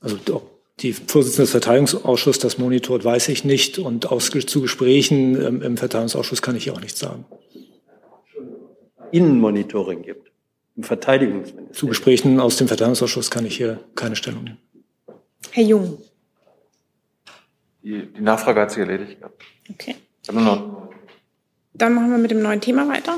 [0.00, 0.16] Also
[0.80, 3.80] die Vorsitzende des Verteidigungsausschusses das monitort, weiß ich nicht.
[3.80, 7.24] Und aus, zu Gesprächen ähm, im Verteidigungsausschuss kann ich auch nichts sagen.
[9.10, 10.27] Innenmonitoring gibt
[10.78, 11.72] im Verteidigungsministerium.
[11.74, 14.58] Zu Gesprächen aus dem Verteidigungsausschuss kann ich hier keine Stellung nehmen.
[15.50, 15.98] Herr Jung.
[17.82, 19.18] Die, die Nachfrage hat sich erledigt.
[19.68, 19.96] Okay.
[21.78, 23.14] Dann machen wir mit dem neuen Thema weiter.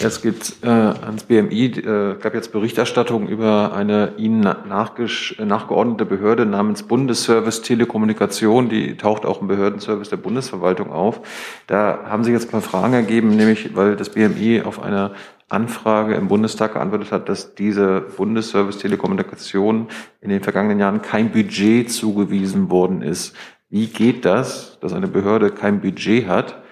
[0.00, 6.84] Es gibt äh, ans BMI, äh, gab jetzt Berichterstattung über eine Ihnen nachgeordnete Behörde namens
[6.84, 8.68] Bundesservice Telekommunikation.
[8.68, 11.20] Die taucht auch im Behördenservice der Bundesverwaltung auf.
[11.66, 15.10] Da haben sich jetzt ein paar Fragen ergeben, nämlich weil das BMI auf eine
[15.48, 19.88] Anfrage im Bundestag geantwortet hat, dass diese Bundesservice Telekommunikation
[20.20, 23.34] in den vergangenen Jahren kein Budget zugewiesen worden ist.
[23.68, 26.62] Wie geht das, dass eine Behörde kein Budget hat?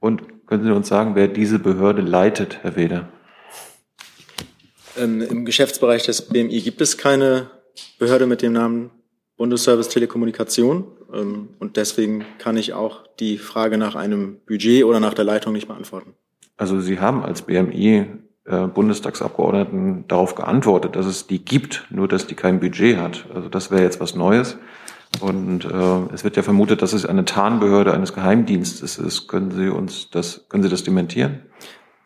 [0.00, 0.22] Und
[0.52, 3.08] können Sie uns sagen, wer diese Behörde leitet, Herr Weder?
[4.98, 7.50] Ähm, Im Geschäftsbereich des BMI gibt es keine
[7.98, 8.90] Behörde mit dem Namen
[9.38, 10.84] Bundesservice Telekommunikation.
[11.10, 15.54] Ähm, und deswegen kann ich auch die Frage nach einem Budget oder nach der Leitung
[15.54, 16.12] nicht beantworten.
[16.58, 18.08] Also Sie haben als BMI
[18.44, 23.24] äh, Bundestagsabgeordneten darauf geantwortet, dass es die gibt, nur dass die kein Budget hat.
[23.34, 24.58] Also das wäre jetzt was Neues.
[25.20, 29.28] Und äh, es wird ja vermutet, dass es eine Tarnbehörde eines Geheimdienstes ist.
[29.28, 31.42] Können Sie uns das, können Sie das dementieren?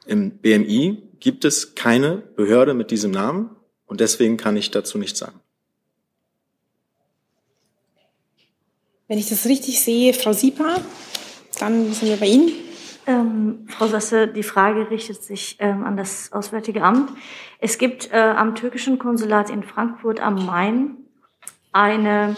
[0.07, 3.51] Im BMI gibt es keine Behörde mit diesem Namen
[3.87, 5.41] und deswegen kann ich dazu nichts sagen.
[9.09, 10.81] Wenn ich das richtig sehe, Frau Sieper,
[11.61, 12.53] dann sind wir bei Ihnen.
[13.07, 17.11] Ähm, Frau Sasse, die Frage richtet sich ähm, an das Auswärtige Amt.
[17.61, 20.97] Es gibt äh, am türkischen Konsulat in Frankfurt am Main
[21.73, 22.35] eine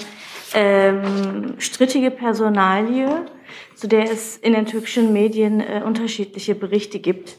[0.54, 3.26] ähm, strittige Personalie,
[3.74, 7.38] zu der es in den türkischen Medien äh, unterschiedliche Berichte gibt.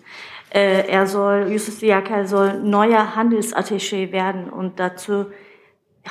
[0.51, 5.27] Äh, er soll, Yusuf Yakal soll neuer Handelsattaché werden und dazu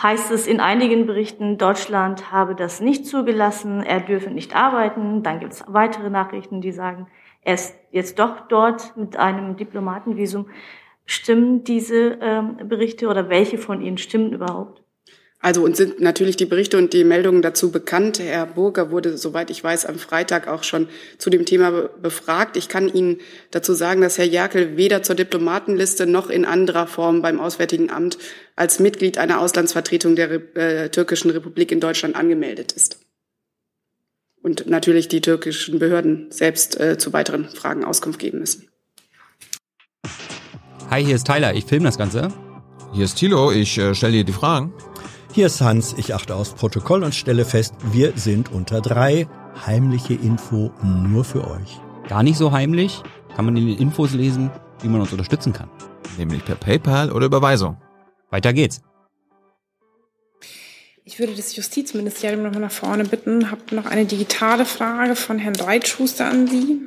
[0.00, 5.22] heißt es in einigen Berichten, Deutschland habe das nicht zugelassen, er dürfe nicht arbeiten.
[5.22, 7.08] Dann gibt es weitere Nachrichten, die sagen,
[7.42, 10.46] er ist jetzt doch dort mit einem Diplomatenvisum.
[11.06, 14.82] Stimmen diese ähm, Berichte oder welche von ihnen stimmen überhaupt?
[15.40, 18.18] Also uns sind natürlich die Berichte und die Meldungen dazu bekannt.
[18.18, 22.56] Herr Burger wurde, soweit ich weiß, am Freitag auch schon zu dem Thema befragt.
[22.56, 23.18] Ich kann Ihnen
[23.52, 28.18] dazu sagen, dass Herr Jerkel weder zur Diplomatenliste noch in anderer Form beim Auswärtigen Amt
[28.56, 32.98] als Mitglied einer Auslandsvertretung der äh, türkischen Republik in Deutschland angemeldet ist.
[34.42, 38.68] Und natürlich die türkischen Behörden selbst äh, zu weiteren Fragen Auskunft geben müssen.
[40.90, 41.54] Hi, hier ist Tyler.
[41.54, 42.32] Ich filme das Ganze.
[42.92, 43.52] Hier ist Thilo.
[43.52, 44.72] Ich äh, stelle dir die Fragen.
[45.30, 49.28] Hier ist Hans, ich achte aufs Protokoll und stelle fest, wir sind unter drei.
[49.66, 51.78] Heimliche Info nur für euch.
[52.08, 53.02] Gar nicht so heimlich,
[53.36, 54.50] kann man in den Infos lesen,
[54.80, 55.68] wie man uns unterstützen kann.
[56.16, 57.76] Nämlich per PayPal oder Überweisung.
[58.30, 58.80] Weiter geht's.
[61.04, 63.50] Ich würde das Justizministerium nochmal nach vorne bitten.
[63.50, 66.80] Habt noch eine digitale Frage von Herrn Reitschuster an Sie.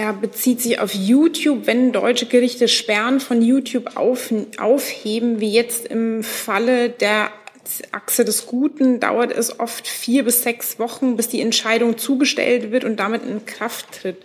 [0.00, 5.84] Er bezieht sich auf YouTube, wenn deutsche Gerichte Sperren von YouTube auf, aufheben, wie jetzt
[5.84, 7.30] im Falle der
[7.92, 12.84] Achse des Guten, dauert es oft vier bis sechs Wochen, bis die Entscheidung zugestellt wird
[12.84, 14.16] und damit in Kraft tritt.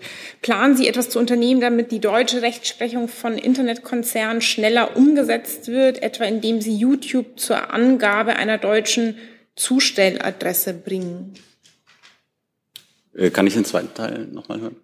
[0.41, 6.23] Planen Sie etwas zu unternehmen, damit die deutsche Rechtsprechung von Internetkonzernen schneller umgesetzt wird, etwa
[6.23, 9.17] indem Sie YouTube zur Angabe einer deutschen
[9.57, 11.33] Zustelladresse bringen?
[13.13, 14.77] Äh, kann ich den zweiten Teil nochmal hören?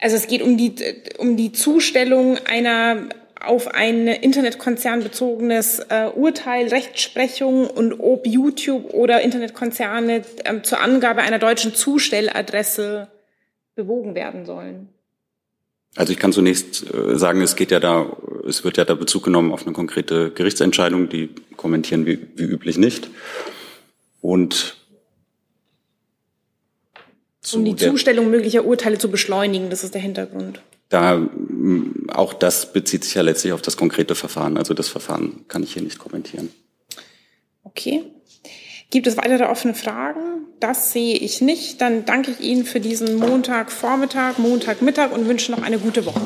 [0.00, 0.74] Also es geht um die,
[1.18, 3.08] um die Zustellung einer
[3.40, 11.22] auf ein Internetkonzern bezogenes äh, Urteil, Rechtsprechung und ob YouTube oder Internetkonzerne äh, zur Angabe
[11.22, 13.08] einer deutschen Zustelladresse
[13.74, 14.88] bewogen werden sollen.
[15.96, 18.14] Also ich kann zunächst äh, sagen, es geht ja da,
[18.46, 22.76] es wird ja da Bezug genommen auf eine konkrete Gerichtsentscheidung, die kommentieren wir wie üblich
[22.78, 23.08] nicht.
[24.20, 24.79] Und
[27.54, 29.70] um die Zustellung möglicher Urteile zu beschleunigen.
[29.70, 30.60] Das ist der Hintergrund.
[30.88, 31.26] Da
[32.08, 34.56] auch das bezieht sich ja letztlich auf das konkrete Verfahren.
[34.56, 36.50] Also das Verfahren kann ich hier nicht kommentieren.
[37.62, 38.02] Okay.
[38.90, 40.46] Gibt es weitere offene Fragen?
[40.58, 41.80] Das sehe ich nicht.
[41.80, 46.20] Dann danke ich Ihnen für diesen Montagvormittag, Montagmittag und wünsche noch eine gute Woche.